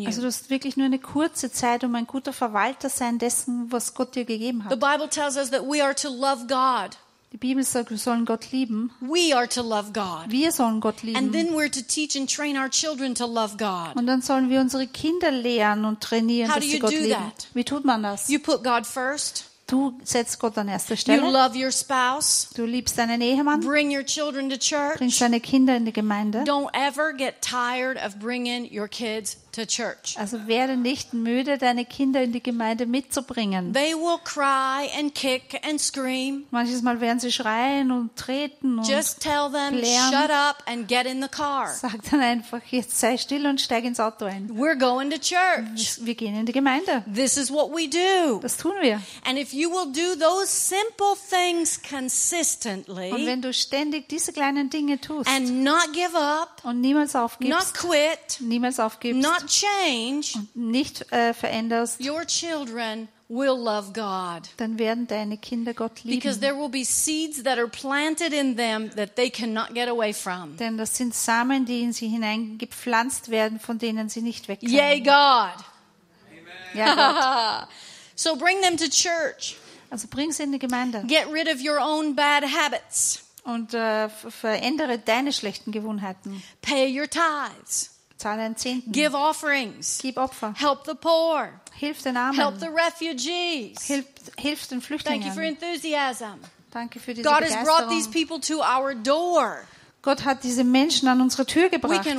Also 0.06 0.20
du 0.20 0.26
hast 0.26 0.50
wirklich 0.50 0.76
nur 0.76 0.84
eine 0.86 0.98
kurze 0.98 1.50
Zeit, 1.50 1.84
um 1.84 1.94
ein 1.94 2.06
guter 2.06 2.34
Verwalter 2.34 2.90
sein 2.90 3.18
dessen, 3.18 3.72
was 3.72 3.94
Gott 3.94 4.14
dir 4.14 4.26
gegeben 4.26 4.62
The 4.68 4.74
hat. 4.74 4.80
Bible 4.80 5.08
tells 5.08 5.36
us 5.38 5.50
that 5.50 5.62
we 5.62 5.82
are 5.82 5.94
to 5.94 6.08
love 6.10 6.46
God. 6.48 6.98
Die 7.36 7.48
Bibel 7.48 7.64
sagt, 7.64 7.90
wir 7.90 7.98
sollen 7.98 8.24
Gott 8.24 8.50
lieben. 8.50 8.90
We 8.98 9.36
are 9.36 9.46
to 9.46 9.60
love 9.60 9.92
God. 9.92 10.30
Wir 10.30 10.52
sollen 10.52 10.80
Gott 10.80 11.02
And 11.02 11.04
lieben. 11.04 11.32
then 11.32 11.48
we're 11.54 11.70
to 11.70 11.82
teach 11.82 12.16
and 12.16 12.34
train 12.34 12.56
our 12.56 12.70
children 12.70 13.14
to 13.14 13.26
love 13.26 13.58
God. 13.58 13.94
Und 13.94 14.06
dann 14.06 14.22
sollen 14.22 14.48
wir 14.48 14.58
unsere 14.58 14.86
Kinder 14.86 15.30
lehren 15.30 15.84
und 15.84 16.00
trainieren, 16.00 16.48
How 16.48 16.54
dass 16.56 16.64
do 16.64 16.70
sie 16.70 16.76
you 16.76 16.80
Gott 16.80 16.92
do 16.92 16.96
lieben. 16.96 17.10
that? 17.10 17.48
Wie 17.52 17.64
tut 17.64 17.84
man 17.84 18.02
das? 18.02 18.30
You 18.30 18.38
put 18.38 18.64
God 18.64 18.86
first. 18.86 19.50
Du 19.68 19.98
setzt 20.04 20.38
Gott 20.38 20.56
an 20.58 20.68
erster 20.68 20.94
You 20.94 21.00
Stelle. 21.00 21.22
love 21.28 21.56
your 21.58 21.72
spouse. 21.72 22.50
Du 22.54 22.64
liebst 22.64 22.96
deinen 22.98 23.20
Ehemann, 23.20 23.58
Bring 23.60 23.90
your 23.92 24.04
children 24.04 24.48
to 24.48 24.56
church. 24.56 24.96
bringst 24.98 25.20
deine 25.20 25.40
Kinder 25.40 25.76
in 25.76 25.84
die 25.84 25.92
Gemeinde. 25.92 26.44
Don't 26.44 26.68
ever 26.72 27.12
get 27.12 27.40
tired 27.42 27.96
of 27.98 28.16
bringing 28.20 28.64
your 28.72 28.86
kids 28.86 29.38
to 29.50 29.64
church. 29.66 30.16
Also 30.18 30.46
werde 30.46 30.76
nicht 30.76 31.14
müde, 31.14 31.58
deine 31.58 31.84
Kinder 31.84 32.22
in 32.22 32.30
die 32.30 32.42
Gemeinde 32.42 32.86
mitzubringen. 32.86 33.72
They 33.72 33.94
will 33.94 34.18
cry 34.22 34.88
and 34.96 35.12
kick 35.16 35.60
and 35.68 35.80
scream. 35.80 36.44
Manches 36.52 36.82
Mal 36.82 37.00
werden 37.00 37.18
sie 37.18 37.32
schreien 37.32 37.90
und 37.90 38.14
treten 38.14 38.78
und 38.78 38.86
Just 38.88 39.18
tell 39.20 39.50
them, 39.50 39.72
Blären. 39.80 40.12
shut 40.12 40.30
up 40.30 40.62
and 40.66 40.86
get 40.86 41.06
in 41.06 41.20
the 41.20 41.28
car. 41.28 41.72
sag 41.74 42.08
dann 42.08 42.20
einfach, 42.20 42.60
jetzt 42.70 43.00
sei 43.00 43.16
still 43.16 43.46
und 43.46 43.60
steig 43.60 43.82
ins 43.84 43.98
Auto 43.98 44.26
ein. 44.26 44.48
We're 44.48 44.78
going 44.78 45.10
to 45.10 45.18
church. 45.18 45.98
Wir 46.04 46.14
gehen 46.14 46.36
in 46.38 46.46
die 46.46 46.52
Gemeinde. 46.52 47.02
This 47.12 47.36
is 47.36 47.50
what 47.50 47.70
we 47.72 47.88
do. 47.88 48.38
Das 48.40 48.56
tun 48.58 48.74
wir. 48.80 49.00
And 49.24 49.36
if 49.38 49.55
you 49.56 49.70
will 49.70 49.86
do 49.86 50.14
those 50.18 50.46
simple 50.48 51.14
things 51.30 51.80
Und 53.12 53.26
wenn 53.26 53.40
du 53.42 53.52
ständig 53.52 54.08
diese 54.08 54.32
kleinen 54.32 54.70
Dinge 54.70 55.00
tust 55.00 55.28
and 55.28 55.64
not 55.64 55.92
give 55.92 56.16
up, 56.16 56.62
und 56.64 56.80
niemals 56.80 57.14
not 57.14 57.22
aufgibst, 57.22 57.74
quit, 57.74 58.40
niemals 58.40 58.78
aufgibst, 58.78 59.22
not 59.22 59.46
change, 59.46 60.38
nicht 60.54 61.10
äh, 61.12 61.32
veränderst, 61.32 62.00
your 62.00 62.26
children 62.26 63.08
will 63.28 63.56
love 63.56 63.92
God. 63.92 64.48
dann 64.58 64.78
werden 64.78 65.06
deine 65.06 65.38
Kinder 65.38 65.74
Gott 65.74 66.02
Because 66.04 66.38
lieben. 66.38 66.40
there 66.40 66.54
will 66.56 66.68
be 66.68 66.84
seeds 66.84 67.42
that 67.42 67.58
are 67.58 67.68
planted 67.68 68.32
in 68.32 68.56
them 68.56 68.90
that 68.94 69.16
they 69.16 69.30
cannot 69.30 69.74
get 69.74 69.88
away 69.88 70.12
from. 70.12 70.56
Denn 70.58 70.76
das 70.76 70.96
sind 70.96 71.14
Samen, 71.14 71.64
die 71.64 71.82
in 71.82 71.92
sie 71.92 72.08
hineingepflanzt 72.08 73.30
werden, 73.30 73.58
von 73.58 73.78
denen 73.78 74.08
sie 74.08 74.22
nicht 74.22 74.48
weg 74.48 74.58
Yay, 74.62 75.02
können. 75.02 75.04
God. 75.04 75.64
Ja, 76.74 76.94
Gott. 77.62 77.68
So 78.16 78.34
bring 78.36 78.60
them 78.62 78.76
to 78.78 78.88
church. 78.88 79.56
Also 79.90 80.08
bring 80.08 80.32
sie 80.32 80.42
in 80.42 80.52
die 80.52 80.58
Gemeinde 80.58 81.04
Get 81.06 81.28
rid 81.32 81.46
of 81.48 81.60
your 81.62 81.78
own 81.80 82.14
bad 82.16 82.42
habits. 82.44 83.20
und 83.44 83.72
äh, 83.74 84.08
ver- 84.08 84.30
verändere 84.32 84.98
deine 84.98 85.32
schlechten 85.32 85.70
Gewohnheiten. 85.70 86.42
Pay 86.62 86.98
your 86.98 87.08
tithes. 87.08 87.90
Zahle 88.16 88.42
einen 88.42 88.56
Zehnten. 88.56 88.90
Give 88.92 89.14
offerings. 89.14 89.98
Gib 90.00 90.16
Opfer. 90.16 90.54
Help 90.56 90.84
the 90.86 90.94
poor. 90.94 91.50
Hilf 91.74 92.02
den 92.02 92.16
Help 92.34 92.58
the 92.58 92.66
refugees. 92.68 93.82
Hilf, 93.84 94.06
hilf 94.38 94.66
den 94.66 94.80
Thank 94.80 94.90
you 94.90 95.32
for 95.32 95.42
Flüchtlingen. 95.42 95.56
enthusiasm. 95.62 96.40
Danke 96.72 96.98
für 96.98 97.14
diese 97.14 97.28
God 97.28 97.42
has 97.44 97.62
brought 97.64 97.88
these 97.90 98.08
people 98.08 98.40
to 98.40 98.60
our 98.62 98.94
door. 98.94 99.64
Gott 100.06 100.24
hat 100.24 100.44
diese 100.44 100.62
Menschen 100.62 101.08
an 101.08 101.20
unsere 101.20 101.44
Tür 101.46 101.68
gebracht. 101.68 102.04
Wir 102.04 102.12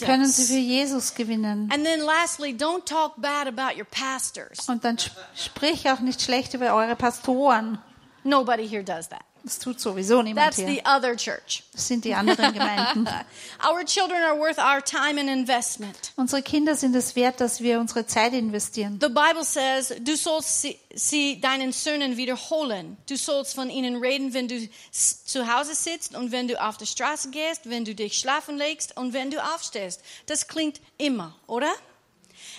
können 0.00 0.26
sie 0.26 0.44
für 0.44 0.58
Jesus. 0.58 1.14
Gewinnen. 1.14 1.70
And 1.72 1.84
then 1.84 2.00
lastly, 2.00 2.50
don't 2.50 2.84
talk 2.84 3.14
bad 3.16 3.46
about 3.46 3.78
your 3.78 3.86
pastors. 3.88 4.68
Und 4.68 4.82
dann 4.84 4.98
sp- 4.98 5.14
sprich 5.36 5.88
auch 5.88 6.00
nicht 6.00 6.20
schlecht 6.20 6.52
über 6.54 6.74
eure 6.74 6.96
Pastoren. 6.96 7.78
Nobody 8.24 8.66
here 8.68 8.82
does 8.82 9.08
that. 9.08 9.20
Das 9.44 9.58
tut 9.58 9.78
sowieso 9.78 10.22
niemand 10.22 10.56
That's 10.56 10.56
hier. 10.56 10.68
the 10.68 10.82
other 10.86 11.14
church. 11.16 11.64
Das 11.72 11.86
sind 11.86 12.06
die 12.06 12.14
anderen 12.14 12.54
Gemeinden. 12.54 13.06
Our 13.62 13.84
children 13.84 14.22
are 14.22 14.38
worth 14.38 14.56
our 14.56 14.82
time 14.82 15.20
and 15.20 15.28
investment. 15.28 16.12
Unsere 16.16 16.42
Kinder 16.42 16.74
sind 16.74 16.96
es 16.96 17.14
wert, 17.14 17.42
dass 17.42 17.60
wir 17.60 17.78
unsere 17.78 18.06
Zeit 18.06 18.32
investieren. 18.32 18.98
The 19.02 19.08
Bible 19.08 19.44
says, 19.44 19.92
du 20.00 20.16
sollst 20.16 20.66
sie, 20.94 21.40
deinen 21.42 21.72
Söhnen 21.72 22.16
wiederholen. 22.16 22.96
Du 23.06 23.18
sollst 23.18 23.54
von 23.54 23.68
ihnen 23.68 23.96
reden, 23.96 24.32
wenn 24.32 24.48
du 24.48 24.66
zu 24.90 25.46
Hause 25.46 25.74
sitzt 25.74 26.14
und 26.14 26.32
wenn 26.32 26.48
du 26.48 26.58
auf 26.62 26.78
der 26.78 26.86
Straße 26.86 27.28
gehst, 27.30 27.68
wenn 27.68 27.84
du 27.84 27.94
dich 27.94 28.16
schlafen 28.16 28.56
legst 28.56 28.96
und 28.96 29.12
wenn 29.12 29.30
du 29.30 29.44
aufstehst. 29.44 30.00
Das 30.24 30.48
klingt 30.48 30.80
immer, 30.96 31.34
oder? 31.46 31.70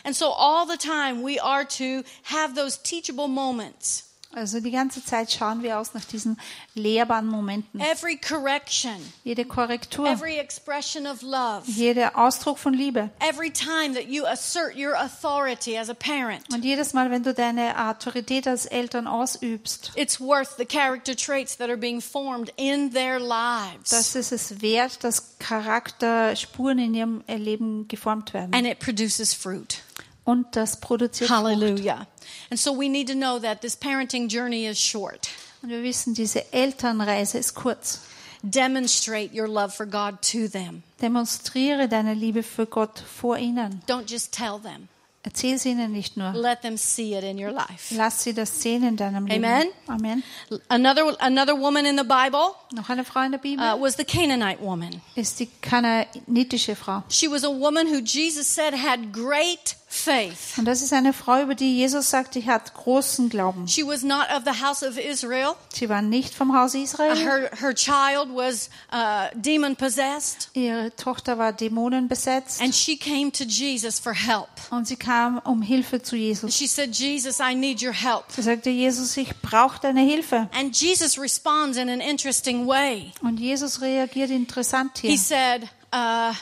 And 0.04 0.16
so 0.16 0.28
all 0.28 0.68
the 0.68 0.78
time 0.78 1.24
we 1.24 1.42
are 1.42 1.66
to 1.66 2.04
have 2.26 2.54
those 2.54 2.78
teachable 2.78 3.28
moments. 3.28 4.04
Also 4.34 4.60
die 4.60 4.72
ganze 4.72 5.04
Zeit 5.04 5.32
schauen 5.32 5.64
wir 5.64 5.80
aus 5.80 5.94
nach 5.94 6.04
diesen 6.04 6.38
lehrbaren 6.74 7.26
Momenten. 7.28 7.80
Every 7.80 8.18
correction, 8.18 8.92
Jede 9.24 9.46
Korrektur, 9.46 10.06
every 10.08 10.38
expression 10.38 11.08
of 11.08 11.22
love, 11.22 11.62
jeder 11.68 12.18
Ausdruck 12.18 12.58
von 12.60 12.74
Liebe. 12.74 13.10
every 13.22 13.50
time 13.50 13.94
that 13.94 14.08
you 14.10 14.26
assert 14.26 14.76
your 14.76 14.94
authority 14.98 15.78
as 15.78 15.90
a 15.90 15.94
parent. 15.94 16.42
Und 16.54 16.66
jedes 16.66 16.92
Mal, 16.94 17.10
wenn 17.12 17.24
du 17.24 17.34
deine 17.34 17.88
Autorität 17.90 18.46
als 18.46 18.66
Eltern 18.66 19.08
ausübst, 19.08 19.94
It's 19.96 20.20
worth 20.20 20.58
the 20.58 20.66
character 20.66 21.16
traits 21.16 21.56
that 21.58 21.70
are 21.70 21.78
being 21.78 22.02
formed 22.02 22.52
in 22.58 22.92
their 22.92 23.20
lives. 23.20 23.92
das 23.92 24.16
ist 24.16 24.34
es 24.34 24.62
wert, 24.62 25.02
dass 25.04 25.38
Charakterspuren 25.40 26.80
in 26.80 26.94
ihrem 26.94 27.24
Leben 27.28 27.88
geformt 27.88 28.34
werden. 28.34 28.54
and 28.54 28.68
it 28.68 28.80
produces 28.80 29.34
fruit. 29.34 29.78
Und 30.26 30.56
das 30.56 30.80
produziert 30.80 31.30
Frucht. 31.30 31.40
Hallelujah. 31.40 32.08
And 32.50 32.60
so 32.60 32.78
we 32.78 32.90
need 32.90 33.08
to 33.08 33.14
know 33.14 33.40
that 33.40 33.62
this 33.62 33.76
parenting 33.76 34.28
journey 34.28 34.68
is 34.68 34.80
short. 34.80 35.30
Und 35.62 35.70
wir 35.70 35.84
wissen, 35.84 36.14
diese 36.14 36.52
Elternreise 36.52 37.38
ist 37.38 37.54
kurz. 37.54 38.02
Demonstrate 38.42 39.34
your 39.34 39.48
love 39.48 39.72
for 39.72 39.86
God 39.86 40.22
to 40.22 40.48
them. 40.48 40.84
Demonstriere 41.02 41.88
deine 41.88 42.14
Liebe 42.14 42.44
für 42.44 42.68
Gott 42.68 43.00
vor 43.00 43.38
ihnen. 43.38 43.82
Don't 43.88 44.08
just 44.08 44.32
tell 44.32 44.60
them. 44.62 44.88
Erzähl 45.24 45.58
sie 45.58 45.72
ihnen 45.72 45.92
nicht 45.92 46.18
nur. 46.18 46.34
Let 46.34 46.62
them 46.62 46.78
see 46.78 47.16
it 47.18 47.24
in 47.24 47.44
your 47.44 47.52
life. 47.52 47.96
Lass 47.96 48.22
sie 48.24 48.36
das 48.36 48.62
sehen 48.62 48.84
in 48.84 48.96
deinem 48.96 49.26
Leben. 49.26 49.44
Amen. 49.44 49.68
Amen. 49.88 50.24
Another 50.68 51.20
another 51.20 51.60
woman 51.60 51.88
in 51.88 51.98
the 51.98 52.04
Bible 52.04 52.54
Noch 52.74 52.90
eine 52.90 53.04
Frau 53.04 53.22
in 53.22 53.32
der 53.32 53.40
Bibel 53.40 53.66
uh, 53.66 53.82
was 53.82 53.98
the 53.98 54.06
Canaanite 54.06 54.62
woman. 54.62 55.02
ist 55.16 55.40
die 55.40 55.48
kananitische 55.62 56.76
Frau. 56.76 57.04
She 57.10 57.28
was 57.28 57.44
a 57.44 57.50
woman 57.50 57.88
who 57.88 58.02
Jesus 58.02 58.54
said 58.54 58.76
had 58.76 59.12
great 59.12 59.76
faith. 59.96 60.58
Und 60.58 60.66
das 60.66 60.82
ist 60.82 60.94
eine 60.94 61.14
Frau, 61.14 61.42
über 61.42 61.56
die 61.56 61.78
Jesus 61.78 62.10
sagt, 62.10 62.36
die 62.36 62.46
hat 62.46 62.74
großen 62.74 63.30
Glauben. 63.30 63.68
She 63.68 63.86
was 63.86 64.04
not 64.04 64.28
of 64.36 64.44
the 64.46 64.62
house 64.64 64.84
of 64.84 64.98
Israel. 64.98 65.54
Sie 65.74 65.90
war 65.90 66.02
nicht 66.02 66.34
vom 66.34 66.56
Haus 66.56 66.74
Israel. 66.76 67.16
Her 67.16 67.50
her 67.60 67.74
child 67.74 68.30
was 68.34 68.70
uh, 68.92 69.28
demon 69.36 69.76
possessed, 69.76 70.50
Ihre 70.54 70.96
Tochter 70.96 71.38
war 71.38 71.54
Dämonen 71.54 72.08
besetzt. 72.08 72.62
and 72.62 72.74
she 72.76 72.98
came 72.98 73.32
to 73.32 73.44
Jesus 73.44 74.00
for 74.00 74.14
help. 74.14 74.50
Und 74.72 74.88
sie 74.88 74.96
kam 74.98 75.40
um 75.40 75.62
Hilfe 75.62 76.02
zu 76.02 76.16
Jesus. 76.16 76.56
She 76.56 76.68
said, 76.68 76.94
"Jesus, 76.96 77.40
I 77.40 77.56
need 77.56 77.82
your 77.82 77.94
help." 77.94 78.26
Sie 78.30 78.42
sagte, 78.42 78.70
Jesus, 78.70 79.16
ich 79.18 79.30
brauche 79.42 79.80
deine 79.80 80.02
Hilfe. 80.02 80.50
And 80.54 80.76
Jesus 80.76 81.18
responds 81.18 81.78
in 81.78 81.90
an 81.90 82.02
interesting 82.02 82.68
way. 82.68 83.12
Und 83.22 83.40
Jesus 83.40 83.82
reagiert 83.82 84.30
interessant 84.30 84.98
He 85.00 85.10
hier. 85.10 85.18
said, 85.18 85.64
uh, 85.94 86.34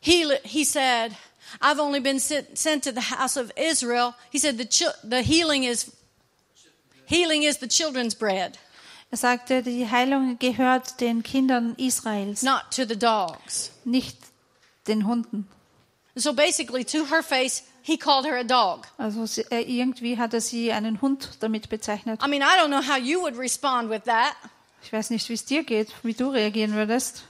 he, 0.00 0.26
he 0.44 0.64
said, 0.64 1.12
I've 1.60 1.78
only 1.80 2.00
been 2.00 2.18
sent, 2.20 2.56
sent 2.58 2.84
to 2.84 2.92
the 2.92 3.00
house 3.00 3.36
of 3.36 3.50
Israel. 3.56 4.14
He 4.30 4.38
said, 4.38 4.58
the, 4.58 4.66
the 5.02 5.22
healing 5.22 5.64
is, 5.64 5.90
healing 7.06 7.42
is 7.42 7.58
the 7.58 7.68
children's 7.68 8.14
bread, 8.14 8.58
Er 9.12 9.16
sagte, 9.16 9.62
die 9.64 9.88
Heilung 9.90 10.38
gehört 10.38 11.00
den 11.00 11.24
Kindern 11.24 11.74
Israels, 11.78 12.44
not 12.44 12.70
to 12.70 12.84
the 12.86 12.94
dogs. 12.96 13.72
nicht 13.84 14.16
den 14.86 15.04
Hunden. 15.04 15.48
So 16.14 16.32
basically, 16.32 16.84
to 16.84 17.06
her 17.06 17.22
face, 17.22 17.62
he 17.82 17.96
called 17.96 18.24
her 18.24 18.36
a 18.36 18.44
dog. 18.44 18.86
Also 18.98 19.26
sie, 19.26 19.42
äh, 19.50 19.62
irgendwie 19.62 20.16
hat 20.16 20.32
er 20.32 20.40
sie 20.40 20.70
einen 20.70 21.00
Hund 21.00 21.30
damit 21.40 21.68
bezeichnet. 21.68 22.20
I 22.24 22.28
mean, 22.28 22.42
I 22.42 22.56
don't 22.56 22.68
know 22.68 22.82
how 22.82 22.98
you 22.98 23.20
would 23.20 23.36
respond 23.36 23.90
with 23.90 24.04
that, 24.04 24.36
Ich 24.82 24.92
weiß 24.92 25.10
nicht, 25.10 25.28
wie 25.28 25.34
es 25.34 25.44
dir 25.44 25.64
geht, 25.64 25.92
wie 26.04 26.14
du 26.14 26.28
reagieren 26.30 26.74
würdest. 26.74 27.24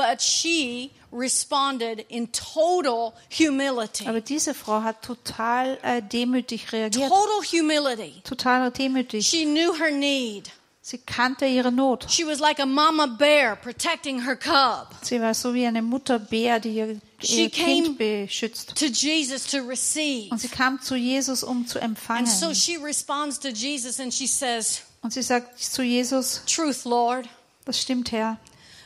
But 0.00 0.20
she 0.22 0.90
responded 1.12 2.04
in 2.08 2.28
total 2.32 3.14
humility. 3.28 4.06
Aber 4.06 4.20
diese 4.20 4.54
Frau 4.54 4.82
hat 4.82 5.02
total 5.02 5.78
äh, 5.82 6.00
demütig 6.00 6.72
reagiert. 6.72 7.08
Total 7.10 7.42
humility. 7.44 8.22
Total 8.24 8.70
demütig. 8.70 9.26
She 9.26 9.44
knew 9.44 9.74
her 9.78 9.90
need. 9.90 10.50
Sie 10.82 10.98
kannte 10.98 11.46
ihre 11.46 11.70
Not. 11.70 12.06
She 12.10 12.24
was 12.24 12.40
like 12.40 12.58
a 12.58 12.66
mama 12.66 13.06
bear 13.06 13.54
protecting 13.54 14.24
her 14.24 14.34
cub. 14.34 14.88
Sie 15.02 15.20
war 15.20 15.34
so 15.34 15.52
wie 15.52 15.66
eine 15.66 15.82
Mutterbär, 15.82 16.58
die 16.58 16.70
ihr, 16.74 17.00
She 17.22 17.44
ihr 17.44 17.50
Kind 17.50 17.98
beschützt. 17.98 18.74
to 18.76 18.86
Jesus 18.86 19.46
to 19.46 19.58
receive. 19.58 20.30
Und 20.30 20.40
sie 20.40 20.48
kam 20.48 20.80
zu 20.80 20.96
Jesus, 20.96 21.44
um 21.44 21.66
zu 21.66 21.78
empfangen. 21.78 22.26
And 22.26 22.28
so 22.28 22.54
she 22.54 22.78
responds 22.78 23.38
to 23.40 23.48
Jesus 23.48 24.00
and 24.00 24.12
she 24.12 24.26
says, 24.26 24.80
Und 25.02 25.12
sie 25.12 25.22
sagt 25.22 25.58
zu 25.60 25.82
Jesus, 25.82 26.42
Truth, 26.46 26.84
Lord, 26.84 27.28
das 27.66 27.80
stimmt, 27.80 28.10
Herr. 28.10 28.38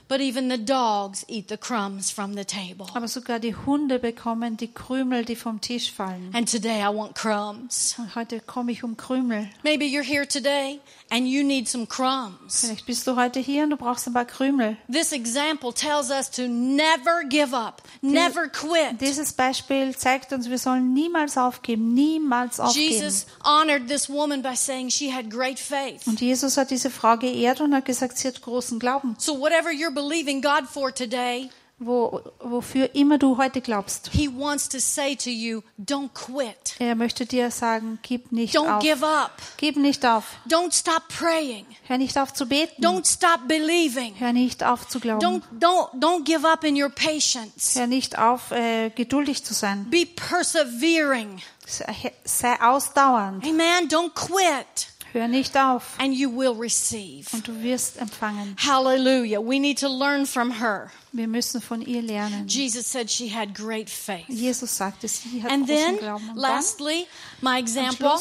But 0.09 0.21
even 0.21 0.49
the 0.49 0.59
dogs 0.59 1.25
eat 1.29 1.49
the 1.49 1.57
crumbs 1.57 2.11
from 2.11 2.35
the 2.35 2.45
table. 2.45 2.87
Aber 2.95 3.09
sogar 3.09 3.39
die 3.39 3.55
Hunde 3.55 3.99
bekommen 3.99 4.57
die 4.57 4.69
Krümel, 4.69 5.25
die 5.25 5.37
vom 5.37 5.61
Tisch 5.61 5.91
fallen. 5.93 6.31
And 6.35 6.51
today 6.51 6.81
I 6.83 6.95
want 6.95 7.15
crumbs. 7.15 7.97
Und 7.99 8.15
heute 8.15 8.41
komme 8.41 8.73
ich 8.73 8.85
um 8.85 8.97
Krümel. 8.97 9.49
Maybe 9.63 9.85
you're 9.85 10.03
here 10.03 10.27
today 10.27 10.81
and 11.15 11.29
you 11.29 11.45
need 11.45 11.69
some 11.69 11.87
crumbs. 11.87 12.61
Vielleicht 12.61 12.87
bist 12.87 13.07
du 13.07 13.15
heute 13.15 13.39
hier 13.39 13.63
und 13.63 13.71
du 13.71 13.77
brauchst 13.77 14.09
ein 14.09 14.13
paar 14.13 14.25
Krümel. 14.25 14.77
This 14.91 15.13
example 15.13 15.73
tells 15.73 16.11
us 16.11 16.29
to 16.29 16.49
never 16.49 17.23
give 17.29 17.55
up, 17.55 17.83
never 18.03 18.49
quit. 18.49 19.01
Dieses 19.01 19.33
Beispiel 19.33 19.97
zeigt 19.97 20.33
uns, 20.33 20.51
wir 20.51 20.59
sollen 20.59 20.93
niemals 20.93 21.39
aufgeben, 21.39 21.95
niemals 21.95 22.59
aufgeben. 22.59 22.95
Jesus 22.95 23.27
honored 23.45 23.87
this 23.87 24.11
woman 24.11 24.43
by 24.43 24.57
saying 24.57 24.91
she 24.91 25.15
had 25.15 25.31
great 25.31 25.61
faith. 25.61 26.05
Und 26.07 26.21
Jesus 26.21 26.57
hat 26.57 26.73
diese 26.73 26.91
Frau 26.91 27.17
geehrt 27.17 27.61
und 27.61 27.73
hat 27.75 27.85
gesagt, 27.85 28.19
sie 28.19 28.27
hat 28.27 28.43
großen 28.43 28.81
Glauben. 28.81 29.15
So, 29.19 29.39
whatever 29.39 29.71
you're 29.71 29.95
believing 29.95 30.43
God 30.43 30.67
for 30.69 30.93
today, 30.93 31.49
Wo, 31.87 32.21
wofür 32.41 32.95
immer 32.95 33.19
du 33.19 33.37
heute 33.37 33.61
glaubst. 33.61 34.11
He 34.13 34.29
wants 34.29 34.69
to 34.69 34.79
say 34.79 35.15
to 35.17 35.31
you, 35.31 35.63
don't 35.79 36.11
quit. 36.15 36.77
Er 36.79 36.95
möchte 36.95 37.27
dir 37.27 37.51
sagen, 37.51 37.99
gib 38.03 38.33
nicht 38.33 38.57
Don't 38.57 38.77
auf. 38.77 38.83
give 38.83 39.05
up. 39.05 39.33
Gib 39.57 39.77
nicht 39.77 40.05
auf. 40.07 40.25
Don't 40.49 40.73
stop 40.73 41.03
praying. 41.09 41.67
Hör 41.87 41.99
nicht 41.99 42.17
auf 42.19 42.33
zu 42.33 42.47
beten. 42.47 42.83
Don't 42.83 43.07
stop 43.07 43.47
believing. 43.49 44.15
Hör 44.19 44.33
nicht 44.33 44.65
auf 44.65 44.89
zu 44.89 45.01
glauben. 45.01 45.21
Don't 45.25 45.43
don't 45.61 45.91
don't 46.01 46.25
give 46.25 46.47
up 46.49 46.65
in 46.65 46.81
your 46.81 46.91
patience. 46.91 47.75
Hör 47.79 47.87
nicht 47.87 48.19
auf, 48.19 48.51
äh, 48.51 48.91
geduldig 48.91 49.45
zu 49.45 49.53
sein. 49.55 49.89
Be 49.91 50.07
persevering. 50.07 51.41
Sei, 51.67 52.13
sei 52.25 52.61
ausdauernd. 52.61 53.45
Amen. 53.45 53.89
Don't 53.89 54.11
quit 54.15 54.89
Hör 55.15 55.29
nicht 55.29 55.57
auf. 55.57 55.95
and 55.99 56.13
you 56.13 56.29
will 56.29 56.53
receive. 56.61 57.33
Und 57.33 57.47
du 57.47 57.63
wirst 57.63 57.99
empfangen. 57.99 58.57
Hallelujah. 58.59 59.41
We 59.41 59.61
need 59.61 59.79
to 59.79 59.89
learn 59.89 60.27
from 60.27 60.51
her. 60.61 60.91
Wir 61.13 61.29
müssen 61.29 61.61
von 61.63 61.81
ihr 61.83 62.03
lernen. 62.03 62.49
Jesus 62.49 62.91
said 62.91 63.09
she 63.09 63.29
had 63.29 63.55
great 63.55 63.89
faith. 63.89 64.29
Jesus 64.29 64.77
sagte, 64.77 65.07
sie 65.07 65.41
hat 65.41 65.53
And 65.53 65.69
großen 65.69 65.77
then 65.87 65.99
Glauben. 65.99 66.29
Und 66.31 66.37
dann, 66.37 66.57
lastly, 66.57 67.07
my 67.41 67.59
example 67.61 68.19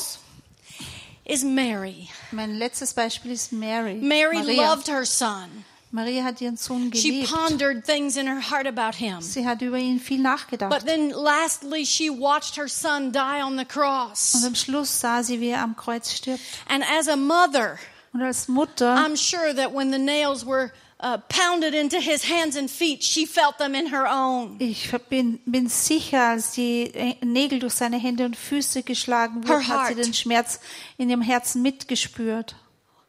is 1.25 1.43
Mary. 1.43 2.09
mein 2.31 2.55
letztes 2.59 2.93
Beispiel 2.93 3.31
ist 3.31 3.51
Mary. 3.51 3.95
Mary 3.95 4.37
Maria. 4.37 4.71
loved 4.75 4.87
her 4.87 5.03
son. 5.03 5.65
Maria 5.93 6.23
hat 6.23 6.41
ihren 6.41 6.57
Sohn 6.57 6.91
She 6.93 7.09
geliebt. 7.21 7.31
pondered 7.31 7.85
things 7.85 8.17
in 8.17 8.27
her 8.27 8.41
heart 8.41 8.65
about 8.65 8.97
him. 8.97 9.21
Sie 9.21 9.45
hat 9.45 9.61
über 9.61 9.77
ihn 9.77 9.99
viel 9.99 10.17
But 10.17 10.23
nachgedacht. 10.23 10.85
then 10.87 11.11
lastly, 11.11 11.85
she 11.85 12.09
watched 12.09 12.57
her 12.57 12.67
son 12.67 13.11
die 13.11 13.41
on 13.43 13.53
the 13.57 13.59
Und 13.61 13.69
cross. 13.69 14.43
am 14.43 14.55
Schluss 14.55 14.99
sah 14.99 15.21
sie, 15.23 15.39
wie 15.39 15.49
er 15.49 15.61
am 15.61 15.75
Kreuz 15.75 16.11
stirbt. 16.11 16.41
And 16.67 16.83
as 16.83 17.07
a 17.07 17.15
mother, 17.15 17.77
Und 18.11 18.21
als 18.23 18.47
Mutter, 18.47 18.95
I'm 18.95 19.15
sure 19.15 19.53
that 19.55 19.71
when 19.73 19.91
the 19.91 19.99
nails 19.99 20.45
were 20.45 20.71
uh, 20.99 21.17
pounded 21.29 21.73
into 21.75 21.97
his 21.99 22.23
hands 22.29 22.55
and 22.57 22.69
feet, 22.71 23.03
she 23.03 23.25
felt 23.27 23.57
them 23.59 23.75
in 23.75 23.91
her 23.93 24.07
own. 24.07 24.55
ich 24.59 24.91
bin, 25.09 25.39
bin 25.45 25.67
sicher, 25.69 26.21
als 26.29 26.51
die 26.53 26.91
äh, 26.93 27.15
Nägel 27.23 27.59
durch 27.59 27.73
seine 27.73 27.97
Hände 27.97 28.25
und 28.25 28.35
Füße 28.35 28.81
geschlagen 28.83 29.47
wurden, 29.47 29.67
hat 29.67 29.89
sie 29.89 29.95
den 29.95 30.13
Schmerz 30.13 30.59
in 30.97 31.09
ihrem 31.09 31.21
Herzen 31.21 31.61
mitgespürt. 31.61 32.55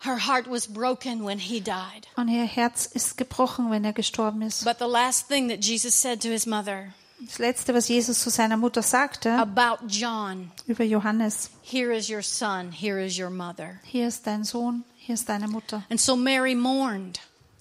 Her 0.05 0.19
heart 0.19 0.47
was 0.49 0.67
broken 0.67 1.25
when 1.25 1.39
he 1.39 1.61
died. 1.61 2.07
Und 2.17 2.29
ihr 2.29 2.45
Herz 2.45 2.87
ist 2.87 3.17
gebrochen, 3.17 3.71
wenn 3.71 3.85
er 3.85 3.93
gestorben 3.93 4.43
ist. 4.43 4.65
But 4.65 4.79
the 4.79 4.87
last 4.87 5.29
thing 5.29 5.49
that 5.49 5.65
Jesus 5.65 5.95
said 5.95 6.21
to 6.23 6.29
his 6.29 6.47
mother 6.47 6.93
Das 7.21 7.39
Letzte, 7.39 7.73
was 7.73 7.89
Jesus 7.89 8.21
zu 8.21 8.29
seiner 8.29 8.57
Mutter 8.57 8.83
sagte, 8.83 9.31
about 9.39 9.87
John 9.87 10.51
über 10.67 10.85
Johannes, 10.85 11.51
here 11.63 11.93
is 11.93 12.11
your 12.11 12.23
son, 12.23 12.73
here 12.73 12.99
is 12.99 13.19
your 13.19 13.31
mother. 13.31 13.81
hier 13.85 14.09
ist 14.09 14.27
dein 14.27 14.45
Sohn, 14.45 14.85
hier 14.97 15.15
ist 15.15 15.29
deine 15.29 15.49
Mutter. 15.49 15.85
And 15.89 16.01
so 16.01 16.17
Mary 16.17 16.55
mourned 16.55 17.21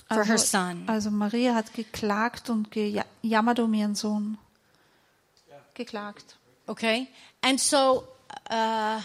for 0.09 0.25
her 0.25 0.37
son. 0.37 0.83
also 0.87 1.11
Maria 1.11 1.55
hat 1.55 1.73
geklagt 1.73 2.49
und 2.49 2.71
gejammert 2.71 3.59
um 3.59 3.73
ihren 3.73 3.95
Sohn. 3.95 4.37
Geklagt. 5.75 6.35
Okay? 6.67 7.07
And 7.41 7.59
so, 7.59 8.07
uh, 8.49 8.99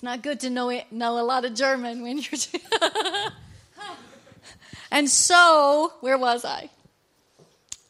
it's 0.00 0.02
not 0.02 0.22
good 0.22 0.40
to 0.40 0.48
know, 0.48 0.70
it, 0.70 0.90
know 0.90 1.20
a 1.20 1.22
lot 1.22 1.44
of 1.44 1.52
German 1.52 2.00
when 2.00 2.16
you're. 2.16 2.32
And 4.90 5.10
so, 5.10 5.92
where 6.00 6.16
was 6.16 6.42
I? 6.42 6.70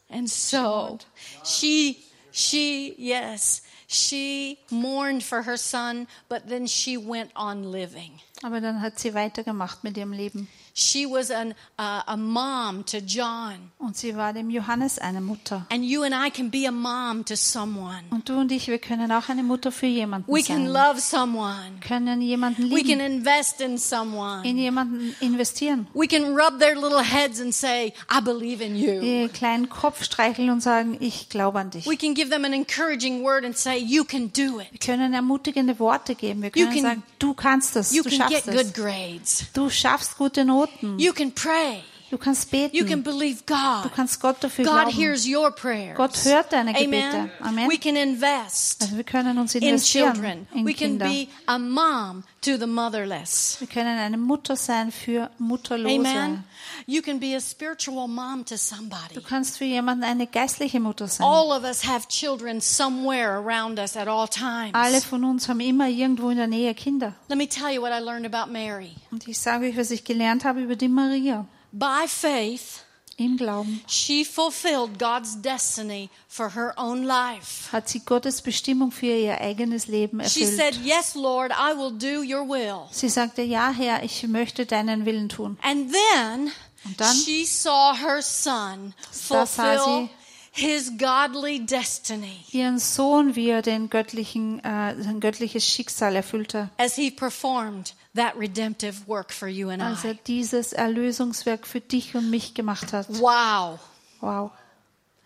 And 0.09 0.29
so, 0.29 0.99
she, 1.45 2.03
she, 2.31 2.93
yes, 2.97 3.61
she 3.87 4.59
mourned 4.69 5.23
for 5.23 5.41
her 5.43 5.55
son, 5.55 6.05
but 6.27 6.49
then 6.49 6.67
she 6.67 6.97
went 6.97 7.31
on 7.33 7.71
living. 7.71 8.19
Aber 8.43 8.59
dann 8.59 8.81
hat 8.81 8.99
sie 8.99 9.13
weitergemacht 9.13 9.85
mit 9.85 9.97
ihrem 9.97 10.11
Leben. 10.11 10.49
She 10.73 11.05
was 11.05 11.29
an, 11.31 11.51
uh, 11.77 12.01
a 12.05 12.15
mom 12.17 12.85
to 12.85 12.97
John. 12.99 13.71
Und 13.77 13.97
sie 13.97 14.15
war 14.15 14.31
dem 14.31 14.49
Johannes 14.49 14.99
eine 14.99 15.19
Mutter. 15.19 15.65
And 15.69 15.83
you 15.83 16.03
and 16.03 16.13
I 16.15 16.29
can 16.29 16.49
be 16.49 16.65
a 16.67 16.71
mom 16.71 17.25
to 17.25 17.35
someone. 17.35 18.03
Und 18.11 18.29
du 18.29 18.39
und 18.39 18.51
ich, 18.51 18.67
wir 18.67 18.79
können 18.79 19.11
auch 19.11 19.27
eine 19.27 19.43
Mutter 19.43 19.71
für 19.71 19.87
jemanden 19.87 20.31
We 20.31 20.41
can 20.43 20.65
sein. 20.65 20.73
love 20.73 21.01
someone. 21.01 21.79
können 21.85 22.21
jemanden 22.21 22.69
We 22.71 22.77
can 22.83 22.99
lieben, 22.99 22.99
invest 23.01 23.59
in 23.59 23.71
in 23.71 23.77
someone. 23.77 24.47
jemanden 24.47 25.13
investieren. 25.19 25.87
We 25.93 26.07
can 26.07 26.35
rub 26.37 26.59
their 26.59 26.75
little 26.75 27.03
heads 27.03 27.41
and 27.41 27.53
say, 27.53 27.93
I 28.09 28.21
believe 28.23 28.63
in 28.63 28.75
you. 28.75 29.01
Ihr 29.01 29.29
kleinen 29.29 29.67
Kopf 29.69 30.03
streicheln 30.03 30.49
und 30.51 30.61
sagen, 30.61 30.95
ich 30.99 31.27
glaube 31.29 31.59
an 31.59 31.69
dich. 31.71 31.85
We 31.85 31.97
can 31.97 32.13
give 32.13 32.29
them 32.29 32.45
an 32.45 32.53
encouraging 32.53 33.23
word 33.23 33.43
and 33.43 33.57
say, 33.57 33.77
You 33.77 34.03
can 34.05 34.31
do 34.31 34.59
it. 34.59 34.71
Wir 34.71 34.79
können 34.79 35.13
ermutigende 35.13 35.79
Worte 35.79 36.15
geben. 36.15 36.41
Wir 36.41 36.51
können 36.51 36.71
can- 36.71 36.81
sagen, 36.81 37.03
du 37.19 37.33
kannst 37.33 37.75
es, 37.75 37.91
du 37.91 38.03
can 38.03 38.11
schaffst 38.13 38.47
es. 38.47 39.51
Du 39.53 39.69
schaffst 39.69 40.17
gute 40.17 40.45
Noten. 40.45 40.60
You 40.97 41.13
can 41.13 41.31
pray. 41.31 41.83
Du 42.11 42.17
kannst 42.17 42.51
You 42.51 42.85
can 42.85 43.01
beten. 43.01 43.03
believe 43.03 43.41
Du 43.45 43.53
God. 43.55 43.91
kannst 43.95 44.19
Gott 44.19 44.43
dafür 44.43 44.65
God 44.65 44.73
glauben. 44.73 44.91
hears 44.91 45.25
your 45.25 45.49
prayers. 45.49 45.95
Gott 45.95 46.13
hört 46.25 46.51
deine. 46.51 46.73
Gebete. 46.73 47.29
Amen. 47.39 47.69
We 47.69 47.77
can 47.77 47.95
invest 47.95 48.81
Also 48.83 48.97
wir 48.97 49.03
können 49.05 49.37
uns 49.37 49.55
in 49.55 49.63
investieren 49.63 50.13
children. 50.13 50.47
in 50.53 50.65
We 50.65 50.73
can 50.73 50.99
Kinder. 50.99 51.05
be 51.07 51.27
a 51.47 51.57
mom 51.57 52.23
to 52.41 52.57
the 52.57 52.67
motherless. 52.67 53.55
Wir 53.59 53.67
können 53.67 53.97
eine 53.97 54.17
Mutter 54.17 54.55
sein 54.57 54.91
für 54.91 55.29
Mutterlose. 55.37 55.95
Amen. 55.95 56.43
You 56.85 57.01
can 57.01 57.19
be 57.19 57.33
a 57.35 57.39
spiritual 57.39 58.07
mom 58.09 58.43
to 58.45 58.57
somebody. 58.57 59.13
Du 59.15 59.21
kannst 59.21 59.57
für 59.57 59.65
jemanden 59.65 60.03
eine 60.03 60.27
geistliche 60.27 60.79
Mutter 60.81 61.07
sein. 61.07 61.25
All 61.25 61.51
of 61.57 61.63
us 61.63 61.87
have 61.87 62.07
children 62.09 62.59
somewhere 62.59 63.29
around 63.37 63.79
us 63.79 63.95
at 63.95 64.07
all 64.09 64.27
times. 64.27 64.73
Alle 64.73 64.99
von 64.99 65.23
uns 65.23 65.47
haben 65.47 65.61
immer 65.61 65.87
irgendwo 65.87 66.29
in 66.29 66.37
der 66.37 66.47
Nähe 66.47 66.73
Kinder. 66.75 67.15
Let 67.29 67.37
me 67.37 67.47
tell 67.47 67.71
you 67.73 67.81
what 67.81 67.91
I 67.93 68.03
learned 68.03 68.25
about 68.25 68.51
Mary. 68.51 68.91
Und 69.11 69.27
ich 69.29 69.39
sage 69.39 69.67
euch, 69.67 69.77
was 69.77 69.91
ich 69.91 70.03
gelernt 70.03 70.43
habe 70.43 70.61
über 70.61 70.75
die 70.75 70.89
Maria. 70.89 71.45
By 71.71 72.07
faith, 72.07 72.83
Im 73.17 73.37
Glauben 73.37 73.81
she 73.87 74.25
fulfilled 74.25 74.97
God's 74.97 75.41
destiny 75.41 76.09
for 76.27 76.55
her 76.55 76.73
own 76.77 77.03
life. 77.03 77.71
hat 77.71 77.87
sie 77.87 77.99
Gottes 77.99 78.41
Bestimmung 78.41 78.91
für 78.91 79.05
ihr 79.07 79.39
eigenes 79.39 79.87
Leben 79.87 80.19
erfüllt. 80.19 80.47
She 80.47 80.55
said. 80.55 80.75
Yes, 80.83 81.13
Lord, 81.15 81.51
I 81.51 81.73
will 81.77 81.91
do 81.91 82.21
your 82.23 82.47
will. 82.47 82.87
Sie 82.91 83.09
sagte, 83.09 83.41
ja 83.43 83.71
Herr, 83.71 84.03
ich 84.03 84.25
möchte 84.27 84.65
deinen 84.65 85.05
Willen 85.05 85.29
tun. 85.29 85.57
And 85.61 85.91
then 85.91 86.51
Und 86.85 86.99
dann? 86.99 87.15
she 87.15 87.45
saw 87.45 87.93
her 87.95 88.21
son 88.21 88.93
fulfill 89.11 90.09
his 90.53 90.91
godly 90.97 91.59
destiny 91.65 92.43
Ihren 92.51 92.79
Sohn, 92.79 93.35
wie 93.35 93.49
er 93.49 93.61
den 93.61 93.89
göttlichen, 93.89 94.59
äh, 94.63 95.01
sein 95.01 95.19
göttliches 95.19 95.65
Schicksal 95.65 96.15
erfüllte, 96.15 96.69
as 96.77 96.95
he 96.95 97.11
performed 97.11 97.93
that 98.15 98.35
redemptive 98.37 99.07
work 99.07 99.31
for 99.31 99.47
you 99.47 99.69
and 99.69 99.81
als 99.81 100.03
er 100.03 100.15
dieses 100.15 100.73
Erlösungswerk 100.73 101.65
für 101.65 101.79
dich 101.81 102.15
und 102.15 102.29
mich 102.29 102.53
gemacht 102.53 102.93
hat. 102.93 103.07
Wow. 103.09 103.79
Wow. 104.19 104.51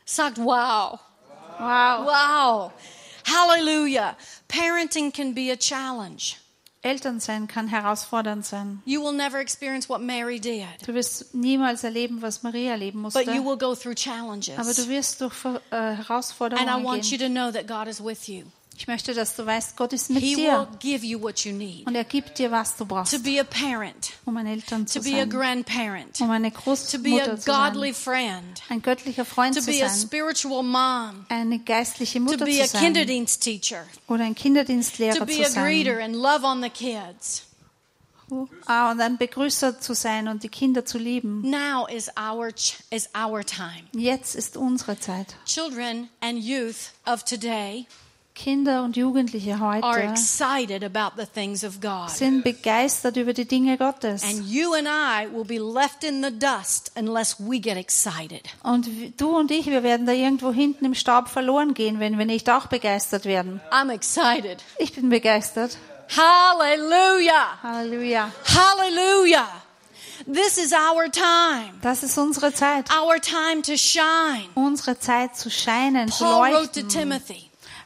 Sagt 0.05 0.37
wow. 0.37 0.99
Wow. 1.57 2.05
Wow. 2.05 2.71
Hallelujah. 3.25 4.15
Parenting 4.47 5.11
can 5.11 5.33
be 5.33 5.51
a 5.51 5.55
challenge. 5.55 6.35
Elternsein 6.83 7.47
kann 7.47 7.67
herausfordernd 7.67 8.45
sein. 8.45 8.83
You 8.85 9.01
will 9.01 9.13
never 9.13 9.39
experience 9.39 9.89
what 9.89 10.01
Mary 10.01 10.39
did, 10.39 10.67
Du 10.85 10.93
wirst 10.93 11.33
niemals 11.33 11.83
erleben, 11.83 12.21
was 12.21 12.43
Maria 12.43 12.73
erleben 12.73 13.01
musste. 13.01 13.25
but 13.25 13.33
you 13.33 13.43
will 13.43 13.57
go 13.57 13.73
through 13.73 13.95
challenges. 13.95 14.59
Aber 14.59 14.71
du 14.71 14.87
wirst 14.87 15.19
durch 15.21 15.33
äh, 15.45 15.47
And 15.47 15.59
I 15.71 16.03
Herausforderungen 16.03 16.83
want 16.83 17.09
you 17.09 17.17
to 17.17 17.27
know 17.27 17.49
that 17.51 17.65
God 17.65 17.87
is 17.87 17.99
with 17.99 18.27
you. 18.29 18.43
Ich 18.77 18.87
möchte, 18.87 19.13
dass 19.13 19.35
du 19.35 19.45
weißt, 19.45 19.77
Gott 19.77 19.93
ist 19.93 20.09
mit 20.09 20.21
He 20.21 20.35
will 20.35 20.43
dir 20.43 20.67
give 20.79 21.05
you 21.05 21.21
what 21.21 21.39
you 21.45 21.53
need. 21.53 21.87
Und 21.87 21.95
er 21.95 22.03
gibt 22.03 22.37
dir, 22.37 22.51
was 22.51 22.75
du 22.75 22.79
to 22.79 22.85
brauchst, 22.85 23.23
be 23.23 23.39
a 23.39 23.43
parent, 23.43 24.11
um 24.25 24.35
ein 24.35 24.47
Eltern 24.47 24.85
to 24.85 24.99
zu 24.99 25.01
be 25.01 25.15
a 25.15 25.19
sein, 25.19 25.29
grandparent, 25.29 26.19
um 26.19 26.29
eine 26.29 26.51
to 26.51 26.59
be 26.99 27.21
a 27.21 27.25
Großmutter 27.25 27.39
zu 27.39 27.51
godly 27.51 27.93
sein, 27.93 28.03
friend, 28.03 28.61
ein 28.69 28.81
göttlicher 28.81 29.23
Freund 29.23 29.55
to 29.55 29.61
zu 29.61 29.71
be 29.71 29.83
a 29.83 29.87
sein, 29.87 30.07
spiritual 30.07 30.63
mom, 30.63 31.25
eine 31.29 31.59
geistliche 31.59 32.19
to 32.19 32.25
Mutter 32.25 32.45
be 32.45 32.51
zu 32.51 32.63
a 32.63 32.67
sein. 32.67 32.81
Kinderdienstteacher, 32.81 33.85
oder 34.07 34.25
ein 34.25 34.35
to 34.35 34.41
Kinderdienstlehrer 34.43 35.25
be 35.25 35.31
zu 35.31 35.45
a 35.45 35.63
greeter 35.63 35.95
sein 35.95 36.03
and 36.03 36.15
love 36.15 36.45
on 36.45 36.61
the 36.61 36.69
kids. 36.69 37.43
Ah, 38.65 38.91
und 38.91 38.99
ein 39.01 39.17
Begrüßer 39.17 39.79
zu 39.79 39.93
sein 39.93 40.27
und 40.27 40.43
die 40.43 40.49
Kinder 40.49 40.83
zu 40.83 40.97
lieben. 40.97 41.41
Now 41.49 41.85
is 41.85 42.09
our 42.17 42.49
is 42.89 43.07
our 43.15 43.45
time. 43.45 43.83
Jetzt 43.93 44.35
ist 44.35 44.57
unsere 44.57 44.99
Zeit. 44.99 45.35
Children 45.45 46.09
and 46.21 46.39
youth 46.39 46.91
of 47.05 47.23
today 47.23 47.85
Kinder 48.35 48.83
und 48.83 48.97
Jugendliche 48.97 49.53
are 49.53 49.81
heute 49.81 50.03
excited 50.03 50.83
about 50.83 51.19
the 51.19 51.25
things 51.25 51.63
of 51.63 51.79
God. 51.81 52.09
sind 52.09 52.43
begeistert 52.43 53.17
über 53.17 53.33
die 53.33 53.45
Dinge 53.45 53.77
Gottes. 53.77 54.23
And 54.23 54.45
you 54.47 54.73
and 54.73 54.87
I 54.87 55.27
will 55.33 55.45
be 55.45 55.57
left 55.57 56.03
in 56.03 56.21
the 56.21 56.31
dust 56.31 56.91
unless 56.95 57.37
we 57.39 57.59
get 57.59 57.77
excited. 57.77 58.41
Und 58.61 58.87
du 59.17 59.37
und 59.37 59.51
ich, 59.51 59.67
wir 59.67 59.83
werden 59.83 60.05
da 60.05 60.11
irgendwo 60.11 60.51
hinten 60.51 60.85
im 60.85 60.93
Staub 60.93 61.29
verloren 61.29 61.73
gehen, 61.73 61.99
wenn 61.99 62.17
wir 62.17 62.25
nicht 62.25 62.49
auch 62.49 62.67
begeistert 62.67 63.25
werden. 63.25 63.61
Ich 64.77 64.93
bin 64.93 65.09
begeistert. 65.09 65.77
Hallelujah. 66.15 67.63
Halleluja. 67.63 68.31
Hallelujah. 68.53 69.47
This 70.25 70.57
is 70.57 70.73
our 70.73 71.11
time. 71.11 71.73
Das 71.81 72.01
ist 72.01 72.17
unsere 72.17 72.53
Zeit. 72.53 72.89
Our 72.91 73.19
time 73.19 73.61
to 73.63 73.77
shine. 73.77 74.49
Unsere 74.55 74.97
Zeit 74.97 75.35
zu 75.35 75.51
scheinen, 75.51 76.11
zu 76.11 76.23
Paul 76.23 76.51
wrote 76.51 76.71
to 76.71 76.81
leuchten. 76.81 76.89
Timothy, 76.89 77.44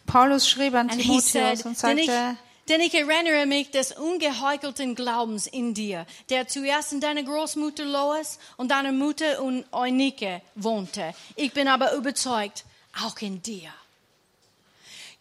Paulus 0.09 0.49
schrieb 0.49 0.73
an 0.73 0.89
and 0.89 0.99
he 0.99 1.19
said, 1.19 1.59
Timotheus 1.59 1.65
und 1.65 1.83
denn 1.83 1.97
ich, 1.97 2.05
sagte, 2.07 2.37
denn 2.69 2.81
ich 2.81 2.93
erinnere 2.93 3.45
mich 3.45 3.71
des 3.71 3.91
ungeheuchelten 3.91 4.95
Glaubens 4.95 5.47
in 5.47 5.73
dir, 5.73 6.05
der 6.29 6.47
zuerst 6.47 6.93
in 6.93 6.99
deiner 6.99 7.23
Großmutter 7.23 7.85
Lois 7.85 8.39
und 8.57 8.71
deiner 8.71 8.91
Mutter 8.91 9.41
und 9.41 9.65
Eunike 9.71 10.41
wohnte. 10.55 11.13
Ich 11.35 11.53
bin 11.53 11.67
aber 11.67 11.93
überzeugt, 11.93 12.65
auch 13.03 13.17
in 13.21 13.41
dir. 13.41 13.69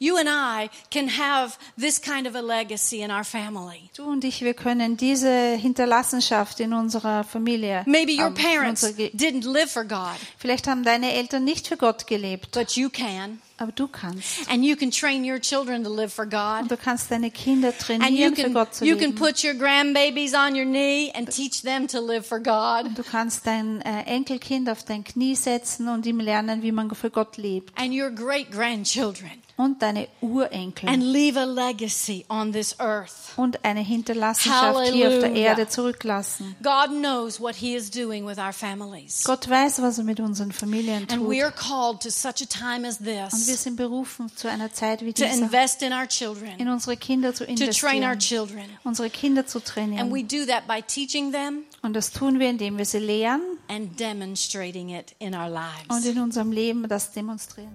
You 0.01 0.17
and 0.17 0.29
I 0.29 0.71
can 0.93 1.09
have 1.09 1.59
this 1.77 2.01
kind 2.01 2.29
of 2.29 2.37
a 2.37 2.41
legacy 2.41 3.03
in 3.03 3.11
our 3.11 3.25
family. 3.25 3.91
du 3.97 4.05
und 4.05 4.23
ich, 4.23 4.43
wir 4.43 4.55
können 4.55 4.97
diese 4.97 5.57
Hinterlassenschaft 5.57 6.61
in 6.61 6.73
unserer 6.73 7.25
Familie 7.25 7.83
Maybe 7.85 8.13
your 8.13 8.27
haben, 8.27 8.37
in 8.37 8.43
parents 8.45 8.85
didn't 8.85 9.45
live 9.45 9.73
for 9.73 9.85
God, 9.85 10.15
Vielleicht 10.39 10.69
haben 10.69 10.85
deine 10.85 11.15
Eltern 11.15 11.43
nicht 11.43 11.67
für 11.67 11.77
Gott 11.77 12.07
gelebt, 12.07 12.53
but 12.53 12.77
you 12.77 12.91
can. 12.91 13.43
Aber 13.59 13.73
du 13.73 13.89
kannst. 13.89 14.49
And 14.51 14.65
you 14.65 14.77
can 14.77 14.91
train 14.91 15.25
your 15.25 15.41
children 15.41 15.85
to 15.85 15.95
live 15.95 16.13
for 16.13 16.25
Und 16.25 16.31
God. 16.31 16.71
du 16.71 16.77
kannst 16.77 17.11
deine 17.11 17.31
Kinder 17.31 17.69
And 17.69 17.77
you 17.79 17.85
trainieren, 17.85 18.35
für 18.37 18.43
can, 18.43 18.55
Gott 18.55 18.75
zu 18.75 18.85
you 18.85 18.97
can 18.97 19.15
put 19.15 19.45
your 19.45 19.55
grandbabies 19.55 20.35
on 20.35 20.55
your 20.55 20.65
knee 20.65 21.11
and 21.15 21.29
teach 21.31 21.63
them 21.63 21.87
to 21.89 22.01
live 22.01 22.27
for 22.27 22.39
God. 22.41 22.97
Du 22.97 23.03
kannst 23.03 23.47
dein 23.47 23.81
äh, 23.83 24.03
Enkelkind 24.05 24.71
auf 24.71 24.85
dein 24.85 25.05
Knie 25.05 25.35
setzen 25.35 25.89
und 25.89 26.07
ihm 26.07 26.21
lernen, 26.21 26.63
wie 26.63 26.73
man 26.73 26.91
für 26.95 27.11
Gott 27.11 27.37
lebt. 27.37 27.79
And 27.79 27.93
your 27.93 28.11
great 28.11 28.51
grandchildren. 28.51 29.31
Und 29.59 29.83
deine 29.83 30.07
Urenkel. 30.21 30.89
And 30.89 31.03
leave 31.03 31.37
a 31.39 31.43
legacy 31.45 32.25
on 32.29 32.53
this 32.53 32.79
earth. 32.79 33.33
und 33.37 33.65
eine 33.65 33.81
Hinterlassenschaft 33.81 34.93
hier 34.93 35.09
auf 35.09 35.19
der. 35.19 35.33
Erde 35.35 35.69
zurücklassen. 35.69 36.55
God 36.63 36.91
knows 36.91 37.41
what 37.41 37.57
He 37.57 37.75
is 37.75 37.91
doing 37.91 38.25
with 38.25 38.39
our 38.39 38.53
families. 38.53 39.25
Gott 39.25 39.49
weiß, 39.51 39.83
was 39.83 39.99
er 39.99 40.05
mit 40.05 40.21
unseren 40.21 40.53
Familien 40.53 41.03
And 41.11 41.21
tut. 41.23 41.29
we 41.29 41.43
are 41.45 41.53
called 41.53 42.01
to 42.03 42.09
such 42.11 42.41
a 42.41 42.47
time 42.47 42.87
as 42.87 42.99
Und 43.01 43.07
wir 43.07 43.29
this 43.31 43.63
sind 43.65 43.77
berufen, 43.77 44.31
zu 44.37 44.49
einer 44.49 44.73
Zeit 44.73 45.01
wie 45.05 45.13
to 45.13 45.25
dieser 45.25 45.35
invest 45.43 45.83
in 45.83 45.93
our 45.93 46.03
in 46.03 46.09
children, 46.09 46.69
unsere 46.69 46.97
Kinder 46.97 47.35
zu 47.35 47.45
to 47.45 47.53
train 47.73 48.05
our 48.05 48.13
investieren, 48.13 48.19
children. 48.21 48.65
unsere 48.85 49.11
Kinder 49.11 49.45
zu 49.45 49.59
And 49.59 49.67
we 49.67 49.73
trainieren. 49.73 50.29
do 50.29 50.47
that 50.47 50.69
by 50.69 50.81
teaching 50.83 51.33
them 51.33 51.65
Und 51.83 51.95
das 51.95 52.13
tun 52.13 52.39
wir, 52.39 52.49
indem 52.49 52.79
wir 52.79 52.85
sie 52.85 52.99
lehren 53.01 53.43
and 53.69 53.99
demonstrating 53.99 54.91
it 54.91 55.17
in 55.19 55.35
our 55.35 55.47
und 55.47 55.53
lives. 55.53 56.05
in 56.07 56.21
unserem 56.21 56.53
Leben 56.53 56.89
das 56.89 57.11
demonstrieren. 57.11 57.75